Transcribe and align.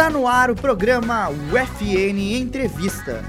Está 0.00 0.08
no 0.08 0.26
ar 0.26 0.50
o 0.50 0.56
programa 0.56 1.28
UFN 1.28 2.40
Entrevista. 2.40 3.22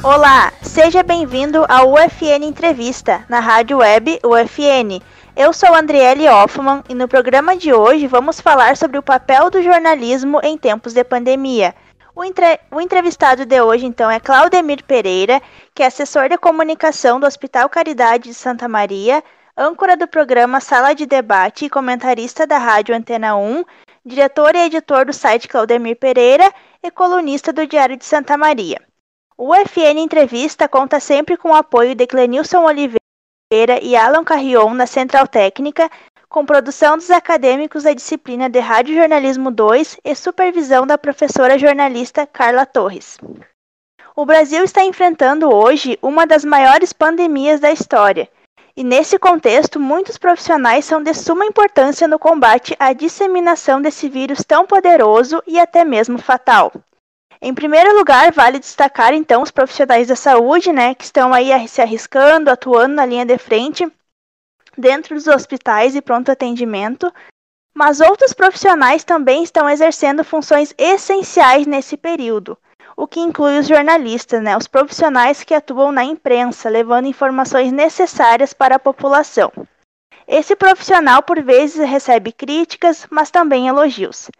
Olá, 0.00 0.52
seja 0.62 1.02
bem-vindo 1.02 1.66
ao 1.68 1.92
UFN 1.94 2.44
Entrevista, 2.44 3.24
na 3.28 3.40
rádio 3.40 3.78
web 3.78 4.20
UFN. 4.24 5.02
Eu 5.34 5.52
sou 5.52 5.74
Andriele 5.74 6.28
Hoffman 6.28 6.84
e 6.88 6.94
no 6.94 7.08
programa 7.08 7.56
de 7.56 7.72
hoje 7.72 8.06
vamos 8.06 8.40
falar 8.40 8.76
sobre 8.76 8.96
o 8.96 9.02
papel 9.02 9.50
do 9.50 9.60
jornalismo 9.60 10.38
em 10.44 10.56
tempos 10.56 10.92
de 10.92 11.02
pandemia. 11.02 11.74
O, 12.14 12.24
entre... 12.24 12.58
o, 12.70 12.80
entrevistado 12.80 13.46
de 13.46 13.60
hoje, 13.60 13.86
então, 13.86 14.10
é 14.10 14.18
Claudemir 14.18 14.84
Pereira, 14.84 15.40
que 15.74 15.82
é 15.82 15.86
assessor 15.86 16.28
de 16.28 16.36
comunicação 16.36 17.20
do 17.20 17.26
Hospital 17.26 17.68
Caridade 17.68 18.24
de 18.24 18.34
Santa 18.34 18.68
Maria, 18.68 19.22
âncora 19.56 19.96
do 19.96 20.08
programa 20.08 20.60
Sala 20.60 20.94
de 20.94 21.06
Debate 21.06 21.66
e 21.66 21.70
comentarista 21.70 22.46
da 22.46 22.58
Rádio 22.58 22.94
Antena 22.96 23.36
1, 23.36 23.64
diretor 24.04 24.56
e 24.56 24.66
editor 24.66 25.04
do 25.04 25.12
site 25.12 25.46
Claudemir 25.46 25.96
Pereira 25.96 26.52
e 26.82 26.90
colunista 26.90 27.52
do 27.52 27.66
Diário 27.66 27.96
de 27.96 28.04
Santa 28.04 28.36
Maria. 28.36 28.80
O 29.36 29.52
UFN 29.54 29.98
Entrevista 29.98 30.68
conta 30.68 30.98
sempre 30.98 31.36
com 31.36 31.50
o 31.50 31.54
apoio 31.54 31.94
de 31.94 32.06
Clenilson 32.06 32.64
Oliveira 32.64 33.00
e 33.82 33.96
Alan 33.96 34.24
Carrion 34.24 34.74
na 34.74 34.86
Central 34.86 35.26
Técnica 35.26 35.90
com 36.30 36.46
produção 36.46 36.96
dos 36.96 37.10
acadêmicos 37.10 37.82
da 37.82 37.92
disciplina 37.92 38.48
de 38.48 38.60
Rádio 38.60 38.94
Jornalismo 38.94 39.50
2 39.50 39.98
e 40.04 40.14
supervisão 40.14 40.86
da 40.86 40.96
professora 40.96 41.58
jornalista 41.58 42.24
Carla 42.24 42.64
Torres. 42.64 43.18
O 44.14 44.24
Brasil 44.24 44.62
está 44.62 44.84
enfrentando 44.84 45.52
hoje 45.52 45.98
uma 46.00 46.28
das 46.28 46.44
maiores 46.44 46.92
pandemias 46.92 47.58
da 47.58 47.72
história, 47.72 48.28
e 48.76 48.84
nesse 48.84 49.18
contexto, 49.18 49.80
muitos 49.80 50.16
profissionais 50.16 50.84
são 50.84 51.02
de 51.02 51.12
suma 51.14 51.44
importância 51.44 52.06
no 52.06 52.16
combate 52.18 52.76
à 52.78 52.92
disseminação 52.92 53.82
desse 53.82 54.08
vírus 54.08 54.44
tão 54.46 54.64
poderoso 54.64 55.42
e 55.48 55.58
até 55.58 55.84
mesmo 55.84 56.16
fatal. 56.16 56.72
Em 57.42 57.52
primeiro 57.52 57.96
lugar, 57.98 58.30
vale 58.30 58.60
destacar 58.60 59.12
então 59.14 59.42
os 59.42 59.50
profissionais 59.50 60.06
da 60.06 60.14
saúde, 60.14 60.72
né, 60.72 60.94
que 60.94 61.02
estão 61.02 61.34
aí 61.34 61.66
se 61.66 61.82
arriscando, 61.82 62.50
atuando 62.50 62.94
na 62.94 63.04
linha 63.04 63.26
de 63.26 63.36
frente 63.36 63.90
dentro 64.76 65.14
dos 65.14 65.26
hospitais 65.26 65.94
e 65.94 66.02
pronto 66.02 66.30
atendimento, 66.30 67.12
mas 67.74 68.00
outros 68.00 68.32
profissionais 68.32 69.04
também 69.04 69.42
estão 69.42 69.68
exercendo 69.68 70.24
funções 70.24 70.74
essenciais 70.76 71.66
nesse 71.66 71.96
período, 71.96 72.58
o 72.96 73.06
que 73.06 73.20
inclui 73.20 73.58
os 73.58 73.66
jornalistas, 73.66 74.42
né, 74.42 74.56
os 74.56 74.66
profissionais 74.66 75.42
que 75.42 75.54
atuam 75.54 75.92
na 75.92 76.04
imprensa, 76.04 76.68
levando 76.68 77.06
informações 77.06 77.72
necessárias 77.72 78.52
para 78.52 78.76
a 78.76 78.80
população. 78.80 79.52
Esse 80.26 80.54
profissional, 80.54 81.22
por 81.22 81.42
vezes, 81.42 81.88
recebe 81.88 82.32
críticas, 82.32 83.06
mas 83.10 83.30
também 83.30 83.66
elogios. 83.66 84.30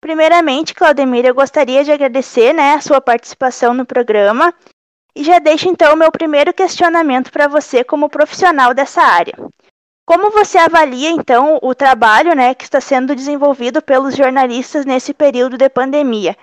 Primeiramente, 0.00 0.74
Claudemir, 0.74 1.24
eu 1.24 1.34
gostaria 1.34 1.84
de 1.84 1.92
agradecer 1.92 2.52
né, 2.52 2.74
a 2.74 2.80
sua 2.80 3.00
participação 3.00 3.74
no 3.74 3.86
programa 3.86 4.54
e 5.14 5.24
já 5.24 5.38
deixo 5.38 5.68
então 5.68 5.94
o 5.94 5.96
meu 5.96 6.12
primeiro 6.12 6.52
questionamento 6.52 7.32
para 7.32 7.48
você 7.48 7.82
como 7.82 8.08
profissional 8.08 8.74
dessa 8.74 9.02
área. 9.02 9.34
Como 10.06 10.30
você 10.30 10.56
avalia, 10.56 11.10
então, 11.10 11.58
o 11.60 11.74
trabalho 11.74 12.32
né, 12.32 12.54
que 12.54 12.62
está 12.62 12.80
sendo 12.80 13.12
desenvolvido 13.12 13.82
pelos 13.82 14.14
jornalistas 14.14 14.86
nesse 14.86 15.12
período 15.12 15.58
de 15.58 15.68
pandemia? 15.68 16.36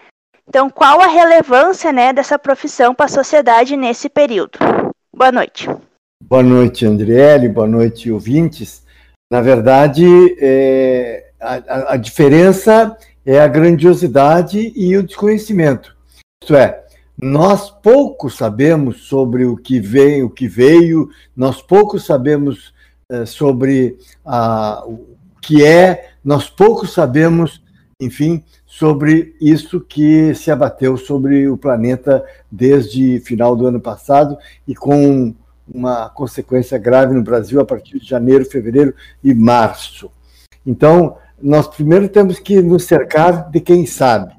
Então, 0.45 0.69
qual 0.69 0.99
a 0.99 1.07
relevância 1.07 1.93
né, 1.93 2.11
dessa 2.11 2.37
profissão 2.37 2.93
para 2.93 3.05
a 3.05 3.09
sociedade 3.09 3.77
nesse 3.77 4.09
período? 4.09 4.59
Boa 5.15 5.31
noite. 5.31 5.69
Boa 6.21 6.43
noite, 6.43 6.85
Andriele. 6.85 7.47
Boa 7.47 7.65
noite, 7.65 8.11
ouvintes. 8.11 8.83
Na 9.31 9.39
verdade, 9.39 10.05
é, 10.41 11.31
a, 11.39 11.93
a 11.93 11.97
diferença 11.97 12.97
é 13.25 13.39
a 13.39 13.47
grandiosidade 13.47 14.73
e 14.75 14.97
o 14.97 15.03
desconhecimento. 15.03 15.95
Isto 16.43 16.57
é, 16.57 16.83
nós 17.17 17.69
pouco 17.69 18.29
sabemos 18.29 19.03
sobre 19.07 19.45
o 19.45 19.55
que 19.55 19.79
veio, 19.79 20.25
o 20.25 20.29
que 20.29 20.49
veio, 20.49 21.09
nós 21.33 21.61
pouco 21.61 21.97
sabemos 21.97 22.72
sobre 23.25 23.97
a, 24.25 24.83
o 24.85 25.13
que 25.41 25.65
é, 25.65 26.11
nós 26.23 26.49
pouco 26.49 26.87
sabemos, 26.87 27.61
enfim, 27.99 28.43
sobre 28.65 29.35
isso 29.39 29.79
que 29.79 30.33
se 30.33 30.49
abateu 30.49 30.97
sobre 30.97 31.47
o 31.47 31.57
planeta 31.57 32.23
desde 32.51 33.19
final 33.19 33.55
do 33.55 33.67
ano 33.67 33.79
passado 33.79 34.37
e 34.67 34.73
com 34.73 35.35
uma 35.71 36.09
consequência 36.09 36.77
grave 36.77 37.13
no 37.13 37.23
Brasil 37.23 37.59
a 37.61 37.65
partir 37.65 37.99
de 37.99 38.07
janeiro, 38.07 38.45
fevereiro 38.45 38.93
e 39.23 39.33
março. 39.33 40.09
Então, 40.65 41.17
nós 41.41 41.67
primeiro 41.67 42.07
temos 42.09 42.39
que 42.39 42.61
nos 42.61 42.85
cercar 42.85 43.49
de 43.51 43.59
quem 43.59 43.85
sabe. 43.85 44.33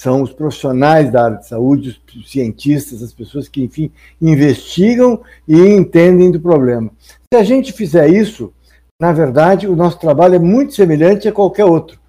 São 0.00 0.22
os 0.22 0.32
profissionais 0.32 1.10
da 1.10 1.24
área 1.24 1.38
de 1.38 1.48
saúde, 1.48 2.00
os 2.16 2.30
cientistas, 2.30 3.02
as 3.02 3.12
pessoas 3.12 3.48
que, 3.48 3.62
enfim, 3.62 3.90
investigam 4.22 5.20
e 5.46 5.56
entendem 5.56 6.30
do 6.30 6.40
problema. 6.40 6.90
Se 7.30 7.38
a 7.38 7.44
gente 7.44 7.74
fizer 7.74 8.08
isso, 8.08 8.54
na 8.98 9.12
verdade, 9.12 9.68
o 9.68 9.76
nosso 9.76 9.98
trabalho 9.98 10.36
é 10.36 10.38
muito 10.38 10.72
semelhante 10.72 11.28
a 11.28 11.32
qualquer 11.32 11.66
outro. 11.66 12.00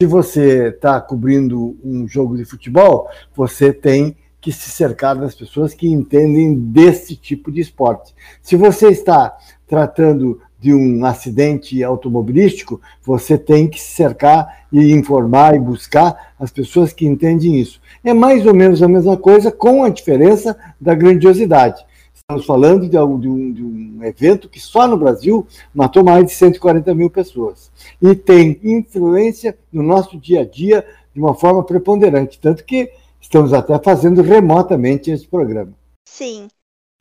Se 0.00 0.06
você 0.06 0.68
está 0.68 1.00
cobrindo 1.00 1.78
um 1.82 2.06
jogo 2.06 2.36
de 2.36 2.44
futebol, 2.44 3.08
você 3.34 3.72
tem 3.72 4.14
que 4.38 4.52
se 4.52 4.68
cercar 4.68 5.16
das 5.16 5.34
pessoas 5.34 5.72
que 5.72 5.88
entendem 5.88 6.54
desse 6.54 7.16
tipo 7.16 7.50
de 7.50 7.62
esporte. 7.62 8.14
Se 8.42 8.56
você 8.56 8.88
está 8.88 9.34
tratando 9.66 10.38
de 10.60 10.74
um 10.74 11.02
acidente 11.02 11.82
automobilístico, 11.82 12.78
você 13.02 13.38
tem 13.38 13.68
que 13.68 13.80
se 13.80 13.92
cercar 13.92 14.66
e 14.70 14.92
informar 14.92 15.54
e 15.54 15.58
buscar 15.58 16.34
as 16.38 16.50
pessoas 16.50 16.92
que 16.92 17.06
entendem 17.06 17.58
isso. 17.58 17.80
É 18.04 18.12
mais 18.12 18.44
ou 18.44 18.54
menos 18.54 18.82
a 18.82 18.88
mesma 18.88 19.16
coisa, 19.16 19.50
com 19.50 19.82
a 19.82 19.88
diferença 19.88 20.54
da 20.78 20.94
grandiosidade. 20.94 21.87
Estamos 22.30 22.44
falando 22.44 22.86
de 22.86 22.98
um, 22.98 23.18
de, 23.18 23.26
um, 23.26 23.52
de 23.54 23.64
um, 23.64 24.04
evento 24.04 24.50
que 24.50 24.60
só 24.60 24.86
no 24.86 24.98
Brasil 24.98 25.46
matou 25.74 26.04
mais 26.04 26.26
de 26.26 26.32
140 26.32 26.94
mil 26.94 27.08
pessoas. 27.08 27.72
E 28.02 28.14
tem 28.14 28.60
influência 28.62 29.56
no 29.72 29.82
nosso 29.82 30.18
dia 30.18 30.42
a 30.42 30.44
dia 30.44 30.86
de 31.14 31.18
uma 31.18 31.34
forma 31.34 31.64
preponderante. 31.64 32.38
Tanto 32.38 32.66
que 32.66 32.92
estamos 33.18 33.54
até 33.54 33.78
fazendo 33.78 34.20
remotamente 34.20 35.10
esse 35.10 35.26
programa. 35.26 35.72
Sim. 36.06 36.48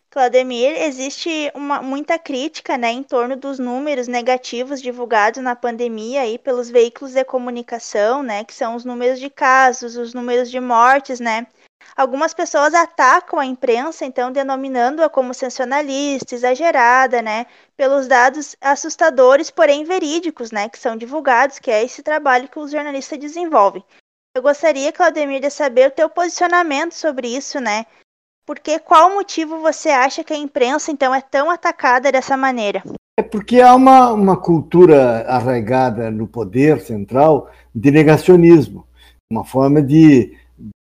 Claudemir, 0.09 0.81
existe 0.81 1.51
uma, 1.53 1.81
muita 1.81 2.17
crítica 2.17 2.77
né, 2.77 2.89
em 2.89 3.03
torno 3.03 3.35
dos 3.35 3.59
números 3.59 4.07
negativos 4.07 4.81
divulgados 4.81 5.43
na 5.43 5.55
pandemia 5.55 6.21
aí 6.21 6.37
pelos 6.39 6.69
veículos 6.69 7.13
de 7.13 7.23
comunicação, 7.25 8.23
né, 8.23 8.43
que 8.43 8.53
são 8.53 8.75
os 8.75 8.85
números 8.85 9.19
de 9.19 9.29
casos, 9.29 9.97
os 9.97 10.13
números 10.13 10.49
de 10.49 10.59
mortes, 10.59 11.19
né? 11.19 11.45
Algumas 11.95 12.33
pessoas 12.33 12.73
atacam 12.73 13.39
a 13.39 13.45
imprensa, 13.45 14.05
então, 14.05 14.31
denominando-a 14.31 15.09
como 15.09 15.33
sensacionalista, 15.33 16.35
exagerada, 16.35 17.21
né? 17.21 17.45
Pelos 17.75 18.07
dados 18.07 18.55
assustadores, 18.61 19.49
porém 19.49 19.83
verídicos, 19.83 20.51
né? 20.51 20.69
Que 20.69 20.77
são 20.77 20.95
divulgados, 20.95 21.59
que 21.59 21.71
é 21.71 21.83
esse 21.83 22.03
trabalho 22.03 22.49
que 22.49 22.59
os 22.59 22.71
jornalistas 22.71 23.17
desenvolvem. 23.17 23.83
Eu 24.35 24.41
gostaria, 24.41 24.91
Claudemir, 24.91 25.41
de 25.41 25.49
saber 25.49 25.87
o 25.87 25.91
teu 25.91 26.09
posicionamento 26.09 26.93
sobre 26.93 27.35
isso, 27.35 27.59
né? 27.59 27.85
Porque 28.47 28.79
qual 28.79 29.13
motivo 29.13 29.59
você 29.59 29.89
acha 29.89 30.23
que 30.23 30.31
a 30.31 30.37
imprensa, 30.37 30.89
então, 30.89 31.13
é 31.13 31.19
tão 31.19 31.51
atacada 31.51 32.09
dessa 32.09 32.37
maneira? 32.37 32.81
É 33.19 33.21
porque 33.21 33.59
há 33.59 33.75
uma, 33.75 34.13
uma 34.13 34.37
cultura 34.37 35.25
arraigada 35.27 36.09
no 36.09 36.25
poder 36.25 36.79
central 36.79 37.49
de 37.75 37.91
negacionismo, 37.91 38.87
uma 39.29 39.43
forma 39.43 39.81
de 39.81 40.33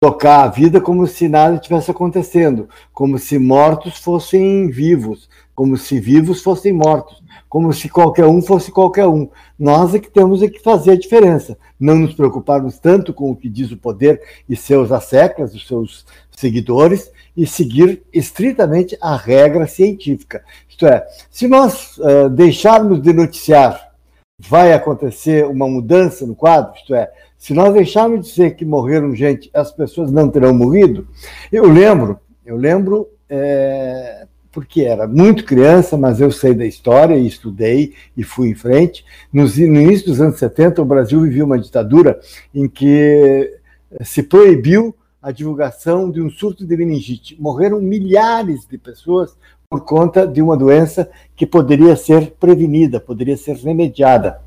tocar 0.01 0.45
a 0.45 0.49
vida 0.49 0.81
como 0.81 1.05
se 1.09 1.29
nada 1.29 1.57
estivesse 1.57 1.91
acontecendo, 1.91 2.69
como 2.93 3.19
se 3.19 3.37
mortos 3.41 3.99
fossem 3.99 4.71
vivos, 4.71 5.29
como 5.53 5.77
se 5.77 5.99
vivos 5.99 6.41
fossem 6.41 6.73
mortos, 6.73 7.21
como 7.49 7.73
se 7.73 7.89
qualquer 7.89 8.27
um 8.27 8.41
fosse 8.41 8.71
qualquer 8.71 9.09
um. 9.09 9.29
Nós 9.59 9.97
é 9.97 9.99
que 9.99 10.09
temos 10.09 10.45
é 10.45 10.49
que 10.49 10.63
fazer 10.63 10.93
a 10.93 10.99
diferença, 10.99 11.59
não 11.81 11.97
nos 11.97 12.15
preocuparmos 12.15 12.79
tanto 12.79 13.13
com 13.13 13.33
o 13.33 13.37
que 13.37 13.49
diz 13.49 13.73
o 13.73 13.77
poder 13.77 14.23
e 14.49 14.55
seus 14.55 14.93
asseclas, 14.93 15.53
os 15.53 15.67
seus 15.67 16.07
seguidores, 16.31 17.11
e 17.39 17.47
seguir 17.47 18.03
estritamente 18.13 18.99
a 19.01 19.17
regra 19.17 19.65
científica. 19.69 20.43
Isto 20.69 20.89
é, 20.89 21.07
se 21.31 21.47
nós 21.47 21.97
uh, 21.99 22.29
deixarmos 22.29 23.01
de 23.01 23.13
noticiar, 23.13 23.93
vai 24.37 24.73
acontecer 24.73 25.47
uma 25.47 25.69
mudança 25.69 26.27
no 26.27 26.35
quadro, 26.35 26.75
isto 26.75 26.97
é, 26.97 27.09
se 27.39 27.55
nós 27.55 27.73
deixarmos 27.73 28.23
de 28.23 28.31
dizer 28.31 28.57
que 28.57 28.65
morreram 28.65 29.15
gente, 29.15 29.49
as 29.55 29.71
pessoas 29.71 30.11
não 30.11 30.29
terão 30.29 30.53
morrido. 30.53 31.07
Eu 31.53 31.71
lembro, 31.71 32.19
eu 32.45 32.57
lembro, 32.57 33.09
é, 33.31 34.27
porque 34.51 34.83
era 34.83 35.07
muito 35.07 35.45
criança, 35.45 35.97
mas 35.97 36.21
eu 36.21 36.33
sei 36.33 36.55
da 36.55 36.67
história 36.67 37.15
e 37.15 37.25
estudei 37.25 37.95
e 38.17 38.25
fui 38.25 38.49
em 38.49 38.55
frente. 38.57 39.05
no 39.33 39.47
início 39.47 40.09
dos 40.09 40.21
anos 40.21 40.41
70, 40.41 40.83
o 40.83 40.85
Brasil 40.85 41.21
vivia 41.21 41.45
uma 41.45 41.59
ditadura 41.59 42.19
em 42.53 42.69
que 42.69 43.61
se 44.03 44.25
proibiu 44.25 44.93
a 45.23 45.33
divulgação 45.33 46.11
de 46.11 46.21
um 46.21 46.31
surto 46.31 46.67
de 46.67 46.77
meningite. 46.77 47.37
Morreram 47.41 47.81
milhares 47.81 48.67
de 48.67 48.79
pessoas 48.79 49.37
por 49.69 49.85
conta 49.85 50.27
de 50.27 50.41
uma 50.41 50.57
doença 50.57 51.11
que 51.37 51.47
poderia 51.47 51.95
ser 51.97 52.33
prevenida, 52.33 52.99
poderia 52.99 53.37
ser 53.37 53.57
remediada. 53.57 54.41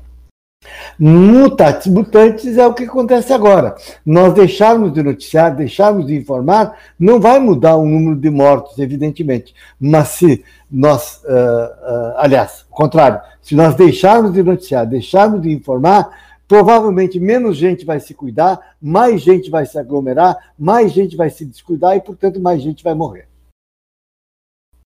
Mutatis 0.98 1.92
mutantes 1.92 2.56
é 2.56 2.66
o 2.66 2.74
que 2.74 2.84
acontece 2.84 3.32
agora. 3.32 3.74
Nós 4.06 4.32
deixarmos 4.32 4.92
de 4.92 5.02
noticiar, 5.02 5.54
deixarmos 5.54 6.06
de 6.06 6.16
informar, 6.16 6.76
não 6.98 7.20
vai 7.20 7.38
mudar 7.38 7.76
o 7.76 7.84
número 7.84 8.16
de 8.16 8.30
mortos, 8.30 8.78
evidentemente. 8.78 9.54
Mas 9.80 10.08
se 10.08 10.44
nós, 10.70 11.20
uh, 11.24 11.28
uh, 11.28 12.14
aliás, 12.16 12.64
o 12.70 12.74
contrário, 12.74 13.20
se 13.40 13.54
nós 13.54 13.74
deixarmos 13.74 14.32
de 14.32 14.42
noticiar, 14.42 14.86
deixarmos 14.86 15.42
de 15.42 15.52
informar, 15.52 16.10
provavelmente 16.52 17.18
menos 17.18 17.56
gente 17.56 17.82
vai 17.82 17.98
se 17.98 18.12
cuidar, 18.12 18.76
mais 18.78 19.22
gente 19.22 19.48
vai 19.48 19.64
se 19.64 19.78
aglomerar, 19.78 20.52
mais 20.58 20.92
gente 20.92 21.16
vai 21.16 21.30
se 21.30 21.46
descuidar 21.46 21.96
e, 21.96 22.00
portanto, 22.02 22.38
mais 22.38 22.60
gente 22.60 22.84
vai 22.84 22.92
morrer. 22.92 23.26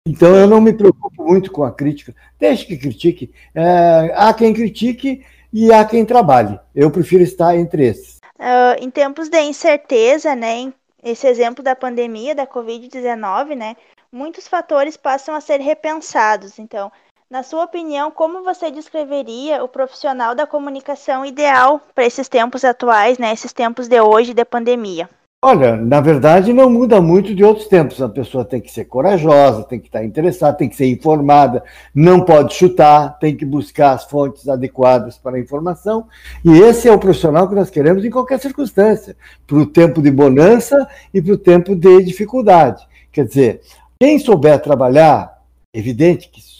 Então, 0.06 0.36
eu 0.36 0.48
não 0.48 0.60
me 0.60 0.74
preocupo 0.74 1.24
muito 1.24 1.50
com 1.50 1.64
a 1.64 1.72
crítica. 1.72 2.14
Deixe 2.38 2.66
que 2.66 2.76
critique. 2.76 3.34
É, 3.54 4.12
há 4.18 4.34
quem 4.34 4.54
critique 4.54 5.26
e 5.54 5.72
há 5.72 5.86
quem 5.86 6.06
trabalhe. 6.06 6.60
Eu 6.76 6.92
prefiro 6.92 7.24
estar 7.24 7.56
entre 7.56 7.86
esses. 7.88 8.18
Uh, 8.38 8.76
em 8.84 8.92
tempos 8.92 9.30
de 9.30 9.40
incerteza, 9.40 10.36
né, 10.36 10.74
esse 11.02 11.26
exemplo 11.26 11.64
da 11.64 11.74
pandemia 11.74 12.36
da 12.36 12.46
Covid-19, 12.46 13.56
né, 13.56 13.78
muitos 14.12 14.46
fatores 14.46 14.98
passam 14.98 15.34
a 15.34 15.40
ser 15.40 15.62
repensados. 15.62 16.60
Então, 16.60 16.92
na 17.36 17.44
sua 17.44 17.66
opinião, 17.66 18.10
como 18.12 18.46
você 18.46 18.72
descreveria 18.72 19.62
o 19.62 19.68
profissional 19.68 20.34
da 20.34 20.48
comunicação 20.48 21.26
ideal 21.26 21.82
para 21.94 22.06
esses 22.06 22.30
tempos 22.30 22.64
atuais, 22.64 23.18
né, 23.18 23.34
esses 23.34 23.52
tempos 23.52 23.90
de 23.90 24.00
hoje 24.00 24.34
de 24.34 24.46
pandemia? 24.46 25.10
Olha, 25.44 25.76
na 25.76 26.00
verdade 26.00 26.54
não 26.54 26.70
muda 26.70 27.02
muito 27.02 27.36
de 27.36 27.44
outros 27.44 27.68
tempos. 27.68 28.02
A 28.02 28.08
pessoa 28.08 28.46
tem 28.46 28.62
que 28.62 28.72
ser 28.72 28.86
corajosa, 28.86 29.66
tem 29.66 29.82
que 29.82 29.88
estar 29.88 30.06
interessada, 30.06 30.56
tem 30.56 30.70
que 30.70 30.78
ser 30.78 30.86
informada, 30.86 31.62
não 31.94 32.24
pode 32.24 32.54
chutar, 32.54 33.20
tem 33.20 33.36
que 33.36 33.44
buscar 33.44 33.92
as 33.92 34.06
fontes 34.06 34.48
adequadas 34.48 35.18
para 35.18 35.36
a 35.36 35.40
informação. 35.42 36.08
E 36.42 36.58
esse 36.58 36.88
é 36.88 36.94
o 36.94 36.98
profissional 36.98 37.50
que 37.50 37.56
nós 37.56 37.70
queremos 37.70 38.06
em 38.06 38.10
qualquer 38.10 38.40
circunstância, 38.40 39.14
para 39.46 39.58
o 39.58 39.66
tempo 39.66 40.02
de 40.02 40.10
bonança 40.10 40.88
e 41.14 41.22
para 41.22 41.34
o 41.34 41.38
tempo 41.38 41.76
de 41.76 42.02
dificuldade. 42.02 42.88
Quer 43.12 43.26
dizer, 43.26 43.62
quem 44.00 44.18
souber 44.20 44.62
trabalhar, 44.62 45.44
evidente 45.74 46.30
que 46.30 46.55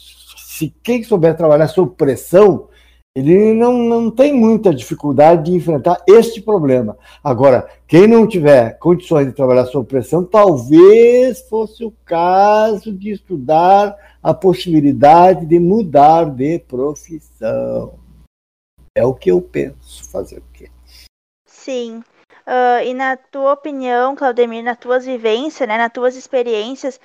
se 0.56 0.74
quem 0.82 1.04
souber 1.04 1.36
trabalhar 1.36 1.68
sob 1.68 1.96
pressão, 1.98 2.70
ele 3.14 3.54
não, 3.54 3.74
não 3.74 4.10
tem 4.10 4.34
muita 4.34 4.74
dificuldade 4.74 5.52
de 5.52 5.58
enfrentar 5.58 6.02
este 6.08 6.42
problema. 6.42 6.98
Agora, 7.22 7.70
quem 7.86 8.08
não 8.08 8.26
tiver 8.26 8.80
condições 8.80 9.28
de 9.28 9.34
trabalhar 9.34 9.66
sob 9.66 9.86
pressão, 9.86 10.24
talvez 10.24 11.42
fosse 11.50 11.84
o 11.84 11.92
caso 12.06 12.94
de 12.94 13.12
estudar 13.12 13.98
a 14.24 14.34
possibilidade 14.34 15.46
de 15.46 15.60
mudar 15.60 16.24
de 16.30 16.60
profissão. 16.60 18.00
É 18.98 19.06
o 19.06 19.14
que 19.14 19.30
eu 19.30 19.42
penso. 19.42 20.10
Fazer 20.10 20.38
o 20.38 20.44
quê? 20.54 20.70
Sim. 21.46 22.02
Uh, 22.48 22.82
e 22.86 22.94
na 22.94 23.18
tua 23.18 23.52
opinião, 23.52 24.16
Claudemir, 24.16 24.64
nas 24.64 24.78
tuas 24.78 25.06
vivências, 25.06 25.68
né, 25.68 25.78
nas 25.78 25.92
tuas 25.92 26.16
experiências, 26.16 26.98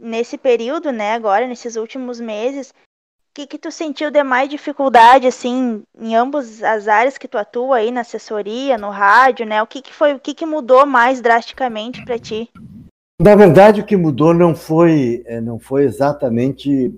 nesse 0.00 0.38
período, 0.38 0.92
né, 0.92 1.12
agora, 1.12 1.46
nesses 1.46 1.76
últimos 1.76 2.20
meses, 2.20 2.72
que, 3.36 3.46
que 3.46 3.58
tu 3.58 3.70
sentiu 3.70 4.10
de 4.10 4.22
mais 4.22 4.48
dificuldade, 4.48 5.26
assim, 5.26 5.82
em 6.00 6.16
ambas 6.16 6.62
as 6.62 6.88
áreas 6.88 7.18
que 7.18 7.28
tu 7.28 7.36
atua 7.36 7.76
aí, 7.76 7.90
na 7.90 8.00
assessoria, 8.00 8.78
no 8.78 8.88
rádio, 8.88 9.44
né? 9.44 9.62
O 9.62 9.66
que, 9.66 9.82
que 9.82 9.92
foi, 9.92 10.14
o 10.14 10.18
que, 10.18 10.32
que 10.32 10.46
mudou 10.46 10.86
mais 10.86 11.20
drasticamente 11.20 12.02
para 12.02 12.18
ti? 12.18 12.48
Na 13.20 13.34
verdade, 13.34 13.82
o 13.82 13.84
que 13.84 13.94
mudou 13.94 14.32
não 14.32 14.54
foi, 14.54 15.22
é, 15.26 15.38
não 15.38 15.58
foi 15.58 15.84
exatamente 15.84 16.94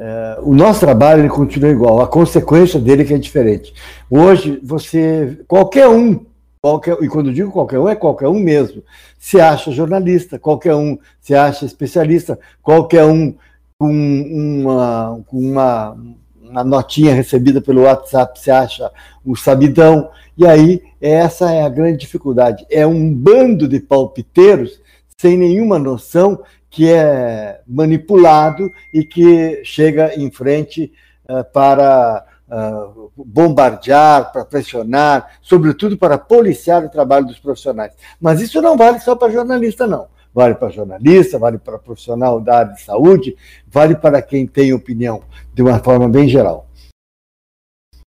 é, 0.00 0.38
o 0.40 0.54
nosso 0.54 0.80
trabalho 0.80 1.22
ele 1.22 1.28
continua 1.28 1.70
igual, 1.70 2.00
a 2.00 2.06
consequência 2.06 2.78
dele 2.78 3.04
que 3.04 3.14
é 3.14 3.18
diferente. 3.18 3.74
Hoje, 4.08 4.60
você, 4.62 5.36
qualquer 5.48 5.88
um, 5.88 6.24
qualquer, 6.62 6.96
e 7.02 7.08
quando 7.08 7.32
digo 7.32 7.50
qualquer 7.50 7.80
um, 7.80 7.88
é 7.88 7.96
qualquer 7.96 8.28
um 8.28 8.38
mesmo, 8.38 8.84
se 9.18 9.40
acha 9.40 9.72
jornalista, 9.72 10.38
qualquer 10.38 10.76
um 10.76 10.96
se 11.20 11.34
acha 11.34 11.64
especialista, 11.66 12.38
qualquer 12.62 13.04
um 13.04 13.34
com 13.78 13.92
uma, 13.92 15.22
com 15.26 15.38
uma, 15.38 15.96
uma 16.40 16.64
notinha 16.64 17.14
recebida 17.14 17.60
pelo 17.60 17.82
WhatsApp, 17.82 18.38
você 18.38 18.50
acha 18.50 18.90
o 19.24 19.36
sabidão. 19.36 20.10
E 20.36 20.46
aí, 20.46 20.82
essa 21.00 21.52
é 21.52 21.62
a 21.62 21.68
grande 21.68 21.98
dificuldade. 21.98 22.66
É 22.70 22.86
um 22.86 23.12
bando 23.12 23.68
de 23.68 23.80
palpiteiros 23.80 24.80
sem 25.18 25.36
nenhuma 25.36 25.78
noção 25.78 26.42
que 26.70 26.90
é 26.90 27.60
manipulado 27.66 28.70
e 28.92 29.02
que 29.04 29.62
chega 29.64 30.14
em 30.14 30.30
frente 30.30 30.92
uh, 31.28 31.44
para 31.52 32.24
uh, 32.48 33.10
bombardear, 33.16 34.30
para 34.30 34.44
pressionar, 34.44 35.38
sobretudo 35.40 35.96
para 35.96 36.18
policiar 36.18 36.84
o 36.84 36.90
trabalho 36.90 37.26
dos 37.26 37.38
profissionais. 37.38 37.92
Mas 38.20 38.40
isso 38.40 38.60
não 38.60 38.76
vale 38.76 39.00
só 39.00 39.16
para 39.16 39.32
jornalista, 39.32 39.86
não 39.86 40.15
vale 40.36 40.54
para 40.54 40.68
jornalista, 40.68 41.38
vale 41.38 41.56
para 41.56 41.78
profissional 41.78 42.38
da 42.38 42.58
área 42.58 42.74
de 42.74 42.82
saúde, 42.82 43.34
vale 43.66 43.96
para 43.96 44.20
quem 44.20 44.46
tem 44.46 44.74
opinião, 44.74 45.22
de 45.54 45.62
uma 45.62 45.78
forma 45.78 46.06
bem 46.10 46.28
geral. 46.28 46.66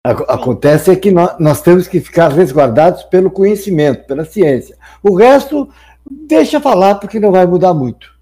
Acontece 0.05 0.91
é 0.91 0.97
que 0.97 1.13
nós, 1.13 1.39
nós 1.39 1.63
temos 1.63 1.87
que 1.87 2.01
ficar 2.01 2.33
resguardados 2.33 3.05
pelo 3.05 3.31
conhecimento, 3.31 4.05
pela 4.05 4.25
ciência. 4.25 4.77
O 5.01 5.15
resto, 5.15 5.73
deixa 6.11 6.61
falar, 6.61 6.97
porque 6.97 7.21
não 7.21 7.31
vai 7.31 7.47
mudar 7.47 7.73
muito. 7.73 8.13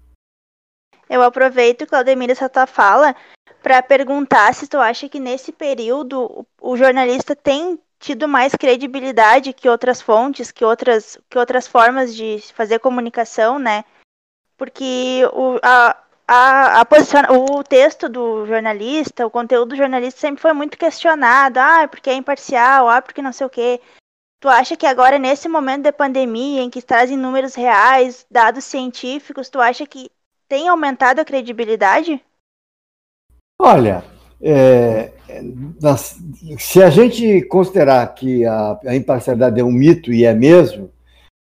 Eu 1.09 1.23
aproveito, 1.23 1.87
Claudemir, 1.87 2.29
essa 2.29 2.47
tua 2.47 2.67
fala 2.67 3.15
para 3.63 3.81
perguntar 3.81 4.53
se 4.53 4.67
tu 4.67 4.77
acha 4.77 5.09
que 5.09 5.19
nesse 5.19 5.51
período 5.51 6.45
o 6.61 6.77
jornalista 6.77 7.35
tem 7.35 7.79
tido 7.99 8.27
mais 8.27 8.53
credibilidade 8.53 9.53
que 9.53 9.69
outras 9.69 10.01
fontes, 10.01 10.51
que 10.51 10.63
outras, 10.63 11.17
que 11.29 11.37
outras 11.37 11.67
formas 11.67 12.15
de 12.15 12.39
fazer 12.53 12.79
comunicação, 12.79 13.57
né? 13.59 13.83
Porque 14.57 15.21
o, 15.33 15.59
a, 15.61 15.95
a, 16.27 16.81
a 16.81 16.85
posição, 16.85 17.21
o 17.29 17.63
texto 17.63 18.09
do 18.09 18.45
jornalista, 18.45 19.25
o 19.25 19.31
conteúdo 19.31 19.69
do 19.69 19.75
jornalista 19.75 20.19
sempre 20.19 20.41
foi 20.41 20.53
muito 20.53 20.77
questionado. 20.77 21.59
Ah, 21.59 21.87
porque 21.87 22.09
é 22.09 22.13
imparcial, 22.13 22.89
ah, 22.89 23.01
porque 23.01 23.21
não 23.21 23.31
sei 23.31 23.47
o 23.47 23.49
quê. 23.49 23.81
Tu 24.39 24.47
acha 24.47 24.77
que 24.77 24.85
agora, 24.85 25.17
nesse 25.17 25.49
momento 25.49 25.83
de 25.83 25.91
pandemia, 25.91 26.61
em 26.61 26.69
que 26.69 26.81
trazem 26.81 27.17
números 27.17 27.55
reais, 27.55 28.25
dados 28.29 28.65
científicos, 28.65 29.49
tu 29.49 29.59
acha 29.59 29.85
que 29.85 30.11
tem 30.47 30.67
aumentado 30.67 31.19
a 31.19 31.25
credibilidade? 31.25 32.23
Olha, 33.59 34.03
é, 34.41 35.11
se 36.57 36.81
a 36.81 36.89
gente 36.89 37.41
considerar 37.43 38.05
que 38.13 38.45
a, 38.45 38.79
a 38.85 38.95
imparcialidade 38.95 39.59
é 39.59 39.63
um 39.63 39.71
mito 39.71 40.13
e 40.13 40.25
é 40.25 40.33
mesmo, 40.33 40.89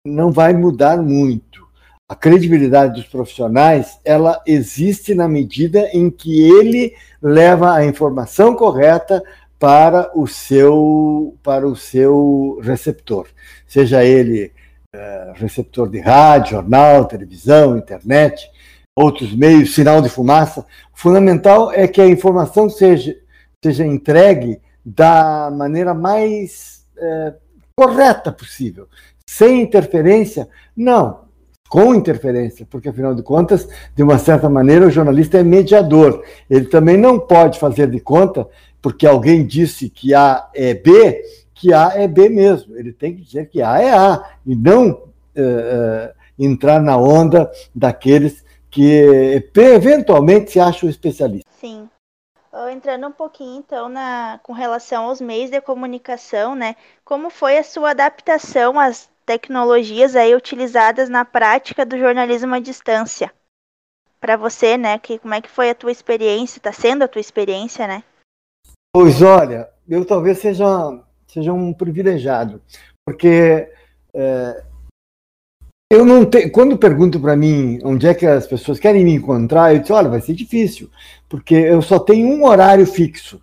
não 0.07 0.31
vai 0.31 0.53
mudar 0.53 0.99
muito. 1.03 1.65
A 2.09 2.15
credibilidade 2.15 2.95
dos 2.95 3.09
profissionais, 3.09 3.99
ela 4.05 4.41
existe 4.47 5.15
na 5.15 5.27
medida 5.27 5.89
em 5.93 6.11
que 6.11 6.43
ele 6.43 6.95
leva 7.21 7.75
a 7.75 7.85
informação 7.85 8.55
correta 8.55 9.23
para 9.59 10.11
o 10.15 10.27
seu 10.27 11.35
para 11.43 11.67
o 11.67 11.75
seu 11.75 12.61
receptor, 12.63 13.27
seja 13.67 14.05
ele 14.05 14.53
é, 14.95 15.33
receptor 15.37 15.89
de 15.89 15.99
rádio, 15.99 16.53
jornal, 16.53 17.07
televisão, 17.07 17.79
internet, 17.79 18.51
outros 18.97 19.35
meios, 19.35 19.75
sinal 19.75 20.01
de 20.01 20.09
fumaça. 20.09 20.61
O 20.61 20.99
fundamental 20.99 21.73
é 21.73 21.89
que 21.89 22.01
a 22.01 22.07
informação 22.07 22.69
seja, 22.71 23.17
seja 23.63 23.85
entregue 23.85 24.61
da 24.85 25.51
maneira 25.51 25.95
mais 25.95 26.85
é, 26.97 27.35
correta 27.77 28.31
possível, 28.31 28.87
sem 29.27 29.63
interferência. 29.63 30.49
Não, 30.77 31.25
com 31.69 31.95
interferência, 31.95 32.67
porque 32.71 32.89
afinal 32.89 33.15
de 33.15 33.23
contas, 33.23 33.69
de 33.97 34.03
uma 34.03 34.19
certa 34.19 34.49
maneira, 34.49 34.87
o 34.87 34.91
jornalista 34.91 35.39
é 35.39 35.43
mediador. 35.43 36.23
Ele 36.49 36.67
também 36.67 36.97
não 36.97 37.19
pode 37.19 37.59
fazer 37.59 37.91
de 37.91 37.99
conta, 37.99 38.47
porque 38.81 39.07
alguém 39.07 39.45
disse 39.45 39.89
que 39.89 40.15
A 40.15 40.49
é 40.55 40.75
B, 40.75 41.23
que 41.53 41.73
A 41.73 41.93
é 41.95 42.07
B 42.07 42.29
mesmo. 42.29 42.77
Ele 42.77 42.93
tem 42.93 43.17
que 43.17 43.23
dizer 43.23 43.49
que 43.49 43.61
A 43.61 43.81
é 43.81 43.91
A, 43.93 44.23
e 44.47 44.55
não 44.55 45.03
é, 45.35 45.43
é, 45.43 46.13
entrar 46.39 46.81
na 46.81 46.97
onda 46.97 47.51
daqueles 47.75 48.44
que 48.75 49.41
eventualmente 49.55 50.51
se 50.51 50.59
acha 50.59 50.85
um 50.85 50.89
especialista. 50.89 51.49
Sim. 51.61 51.89
Entrando 52.73 53.07
um 53.07 53.13
pouquinho, 53.13 53.59
então, 53.59 53.89
na, 53.89 54.41
com 54.43 54.53
relação 54.53 55.05
aos 55.05 55.21
meios 55.21 55.49
de 55.51 55.61
comunicação, 55.61 56.57
né? 56.57 56.75
Como 57.05 57.31
foi 57.31 57.57
a 57.59 57.63
sua 57.63 57.91
adaptação 57.91 58.79
às 58.79 59.09
tecnologias 59.25 60.17
aí 60.17 60.35
utilizadas 60.35 61.09
na 61.09 61.25
prática 61.25 61.87
do 61.87 61.97
jornalismo 61.97 62.55
à 62.55 62.59
distância? 62.59 63.33
Para 64.21 64.37
você, 64.37 64.77
né? 64.77 64.99
Que, 64.99 65.21
como 65.21 65.35
é 65.35 65.41
que 65.41 65.51
foi 65.51 65.71
a 65.71 65.75
tua 65.75 65.93
experiência? 65.93 66.59
Está 66.59 66.73
sendo 66.73 67.05
a 67.05 67.09
tua 67.09 67.21
experiência, 67.21 67.87
né? 67.87 68.03
Pois 68.93 69.23
olha, 69.23 69.69
eu 69.89 70.05
talvez 70.05 70.39
seja, 70.39 70.67
seja 71.29 71.53
um 71.53 71.73
privilegiado, 71.73 72.61
porque 73.05 73.73
é, 74.13 74.65
Eu 75.91 76.05
não 76.05 76.25
tenho. 76.25 76.51
Quando 76.51 76.79
pergunto 76.79 77.21
para 77.21 77.37
mim 77.37 77.79
onde 77.85 78.07
é 78.07 78.15
que 78.15 78.27
as 78.27 78.47
pessoas 78.47 78.79
querem 78.79 79.05
me 79.05 79.15
encontrar, 79.15 79.73
eu 79.73 79.81
disse: 79.81 79.93
olha, 79.93 80.09
vai 80.09 80.21
ser 80.21 80.35
difícil, 80.35 80.91
porque 81.29 81.55
eu 81.55 81.83
só 81.83 81.99
tenho 81.99 82.29
um 82.29 82.45
horário 82.45 82.87
fixo, 82.87 83.41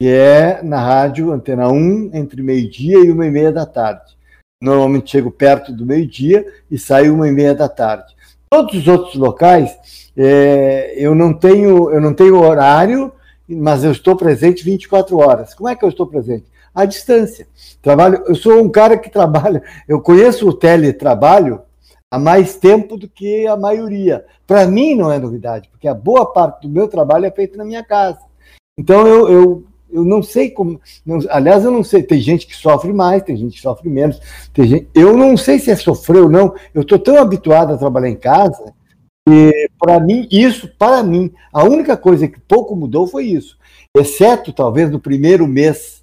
que 0.00 0.08
é 0.08 0.62
na 0.62 0.80
rádio 0.80 1.32
Antena 1.32 1.68
1, 1.68 2.10
entre 2.14 2.42
meio-dia 2.42 2.98
e 2.98 3.10
uma 3.10 3.26
e 3.26 3.30
meia 3.30 3.52
da 3.52 3.66
tarde. 3.66 4.16
Normalmente 4.62 5.10
chego 5.10 5.30
perto 5.30 5.72
do 5.72 5.84
meio-dia 5.84 6.46
e 6.70 6.78
saio 6.78 7.14
uma 7.14 7.28
e 7.28 7.32
meia 7.32 7.54
da 7.54 7.68
tarde. 7.68 8.14
Todos 8.48 8.74
os 8.74 8.88
outros 8.88 9.14
locais, 9.16 9.76
é, 10.16 10.94
eu 10.96 11.14
não 11.14 11.34
tenho, 11.34 11.90
eu 11.90 12.00
não 12.00 12.14
tenho 12.14 12.40
horário, 12.40 13.12
mas 13.46 13.84
eu 13.84 13.92
estou 13.92 14.16
presente 14.16 14.64
24 14.64 15.18
horas. 15.18 15.52
Como 15.52 15.68
é 15.68 15.76
que 15.76 15.84
eu 15.84 15.88
estou 15.88 16.06
presente? 16.06 16.46
À 16.76 16.84
distância. 16.84 17.48
Trabalho, 17.80 18.22
eu 18.26 18.34
sou 18.34 18.62
um 18.62 18.68
cara 18.68 18.98
que 18.98 19.08
trabalha, 19.08 19.62
eu 19.88 19.98
conheço 19.98 20.46
o 20.46 20.52
teletrabalho 20.52 21.62
há 22.10 22.18
mais 22.18 22.56
tempo 22.56 22.98
do 22.98 23.08
que 23.08 23.46
a 23.46 23.56
maioria. 23.56 24.26
Para 24.46 24.66
mim 24.66 24.94
não 24.94 25.10
é 25.10 25.18
novidade, 25.18 25.70
porque 25.70 25.88
a 25.88 25.94
boa 25.94 26.30
parte 26.30 26.68
do 26.68 26.68
meu 26.68 26.86
trabalho 26.86 27.24
é 27.24 27.30
feito 27.30 27.56
na 27.56 27.64
minha 27.64 27.82
casa. 27.82 28.18
Então 28.78 29.06
eu, 29.06 29.28
eu, 29.28 29.64
eu 29.90 30.04
não 30.04 30.22
sei 30.22 30.50
como. 30.50 30.78
Não, 31.04 31.18
aliás, 31.30 31.64
eu 31.64 31.70
não 31.70 31.82
sei. 31.82 32.02
Tem 32.02 32.20
gente 32.20 32.46
que 32.46 32.54
sofre 32.54 32.92
mais, 32.92 33.22
tem 33.22 33.38
gente 33.38 33.54
que 33.54 33.62
sofre 33.62 33.88
menos. 33.88 34.20
Gente, 34.54 34.86
eu 34.94 35.16
não 35.16 35.34
sei 35.34 35.58
se 35.58 35.70
é 35.70 35.76
sofrer 35.76 36.20
ou 36.20 36.28
não. 36.28 36.54
Eu 36.74 36.82
estou 36.82 36.98
tão 36.98 37.16
habituado 37.16 37.72
a 37.72 37.78
trabalhar 37.78 38.10
em 38.10 38.16
casa 38.16 38.74
e 39.28 39.68
para 39.78 39.98
mim, 39.98 40.28
isso, 40.30 40.68
para 40.78 41.02
mim, 41.02 41.32
a 41.52 41.64
única 41.64 41.96
coisa 41.96 42.28
que 42.28 42.38
pouco 42.38 42.76
mudou 42.76 43.06
foi 43.06 43.24
isso. 43.24 43.58
Exceto, 43.96 44.52
talvez, 44.52 44.90
no 44.90 45.00
primeiro 45.00 45.46
mês. 45.46 45.95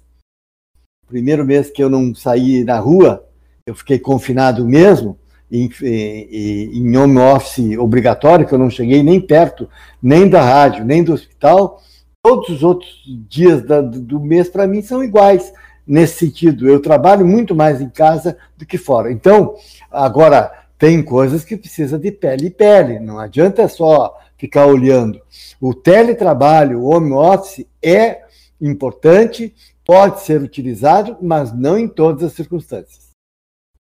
Primeiro 1.06 1.44
mês 1.44 1.70
que 1.70 1.82
eu 1.82 1.88
não 1.88 2.14
saí 2.14 2.64
na 2.64 2.78
rua, 2.78 3.24
eu 3.66 3.74
fiquei 3.74 3.98
confinado 3.98 4.66
mesmo 4.66 5.18
em, 5.50 5.70
em, 5.82 6.78
em 6.78 6.96
home 6.96 7.18
office 7.18 7.78
obrigatório, 7.78 8.46
que 8.46 8.52
eu 8.52 8.58
não 8.58 8.70
cheguei 8.70 9.02
nem 9.02 9.20
perto, 9.20 9.68
nem 10.02 10.28
da 10.28 10.42
rádio, 10.42 10.84
nem 10.84 11.04
do 11.04 11.12
hospital, 11.12 11.80
todos 12.22 12.48
os 12.48 12.62
outros 12.62 12.90
dias 13.28 13.62
da, 13.62 13.80
do 13.80 14.18
mês, 14.18 14.48
para 14.48 14.66
mim, 14.66 14.80
são 14.82 15.04
iguais 15.04 15.52
nesse 15.86 16.26
sentido. 16.26 16.68
Eu 16.68 16.80
trabalho 16.80 17.26
muito 17.26 17.54
mais 17.54 17.80
em 17.80 17.88
casa 17.88 18.36
do 18.56 18.64
que 18.64 18.78
fora. 18.78 19.12
Então, 19.12 19.54
agora, 19.90 20.50
tem 20.78 21.02
coisas 21.02 21.44
que 21.44 21.56
precisa 21.56 21.98
de 21.98 22.10
pele 22.10 22.46
e 22.46 22.50
pele, 22.50 22.98
não 22.98 23.18
adianta 23.18 23.68
só 23.68 24.18
ficar 24.36 24.66
olhando. 24.66 25.20
O 25.60 25.72
teletrabalho, 25.72 26.80
o 26.80 26.94
home 26.94 27.12
office 27.12 27.66
é 27.82 28.22
importante, 28.60 29.54
pode 29.84 30.22
ser 30.22 30.40
utilizado, 30.40 31.18
mas 31.20 31.52
não 31.52 31.78
em 31.78 31.86
todas 31.86 32.22
as 32.22 32.32
circunstâncias. 32.32 33.10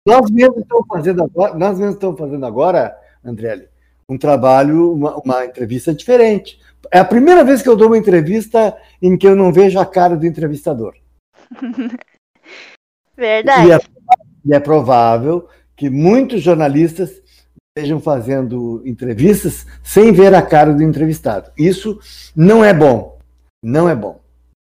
Nós 0.06 0.30
mesmos 0.30 0.64
estamos 0.64 0.86
fazendo 0.88 1.24
agora, 1.24 1.54
nós 1.54 1.78
mesmos 1.78 1.96
estamos 1.96 2.20
fazendo 2.20 2.46
agora, 2.46 3.00
Andrelli, 3.24 3.70
um 4.10 4.18
trabalho, 4.18 4.92
uma, 4.92 5.16
uma, 5.18 5.46
entrevista 5.46 5.94
diferente. 5.94 6.60
É 6.92 7.00
a 7.00 7.06
primeira 7.06 7.44
vez 7.44 7.62
que 7.62 7.70
eu 7.70 7.78
dou 7.78 7.88
uma 7.88 7.98
entrevista 7.98 8.78
em 9.02 9.18
que 9.18 9.26
eu 9.26 9.36
não 9.36 9.54
vejo 9.54 9.80
a 9.80 9.86
cara 9.86 10.18
do 10.18 10.26
entrevistador. 10.26 10.96
Verdade. 13.16 13.68
E 13.68 13.72
é, 13.72 13.80
e 14.46 14.54
é 14.54 14.60
provável 14.60 15.48
que 15.76 15.90
muitos 15.90 16.42
jornalistas 16.42 17.22
estejam 17.78 18.00
fazendo 18.02 18.82
entrevistas 18.86 19.66
sem 19.82 20.12
ver 20.12 20.34
a 20.34 20.42
cara 20.42 20.74
do 20.74 20.84
entrevistado. 20.84 21.52
Isso 21.58 21.98
não 22.36 22.64
é 22.64 22.74
bom. 22.74 23.18
Não 23.64 23.88
é 23.88 23.96
bom 23.96 24.23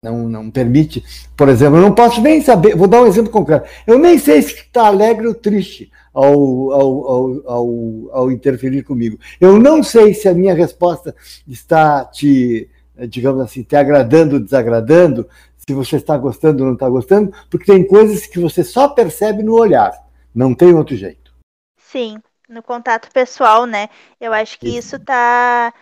não, 0.02 0.30
não 0.30 0.50
permite. 0.50 1.04
Por 1.36 1.50
exemplo, 1.50 1.78
eu 1.78 1.82
não 1.82 1.94
posso 1.94 2.22
nem 2.22 2.42
saber, 2.42 2.76
vou 2.76 2.88
dar 2.88 3.02
um 3.02 3.08
exemplo 3.08 3.32
concreto. 3.32 3.70
Eu 3.86 4.00
nem 4.00 4.18
sei 4.18 4.42
se 4.42 4.56
está 4.56 4.88
alegre 4.88 5.28
ou 5.28 5.34
triste 5.34 5.92
ao, 6.14 6.72
ao, 6.72 7.08
ao, 7.08 7.50
ao, 7.50 8.10
ao 8.12 8.32
interferir 8.32 8.84
comigo. 8.84 9.20
Eu 9.40 9.60
não 9.60 9.84
sei 9.84 10.14
se 10.14 10.28
a 10.28 10.34
minha 10.34 10.54
resposta 10.54 11.16
está 11.48 12.06
te, 12.06 12.70
digamos 13.08 13.42
assim, 13.42 13.64
te 13.64 13.76
agradando 13.76 14.36
ou 14.36 14.42
desagradando, 14.42 15.28
se 15.58 15.74
você 15.74 15.98
está 15.98 16.18
gostando 16.18 16.64
ou 16.64 16.68
não 16.68 16.74
está 16.74 16.90
gostando, 16.90 17.34
porque 17.50 17.72
tem 17.72 17.86
coisas 17.86 18.26
que 18.26 18.40
você 18.40 18.64
só 18.64 18.88
percebe 18.88 19.44
no 19.44 19.54
olhar, 19.54 19.94
não 20.34 20.56
tem 20.56 20.74
outro 20.74 20.96
jeito. 20.96 21.34
Sim, 21.78 22.18
no 22.48 22.64
contato 22.64 23.12
pessoal, 23.12 23.66
né? 23.66 23.90
Eu 24.20 24.32
acho 24.34 24.60
que 24.60 24.68
isso, 24.68 24.96
isso 24.96 25.00
tá. 25.00 25.74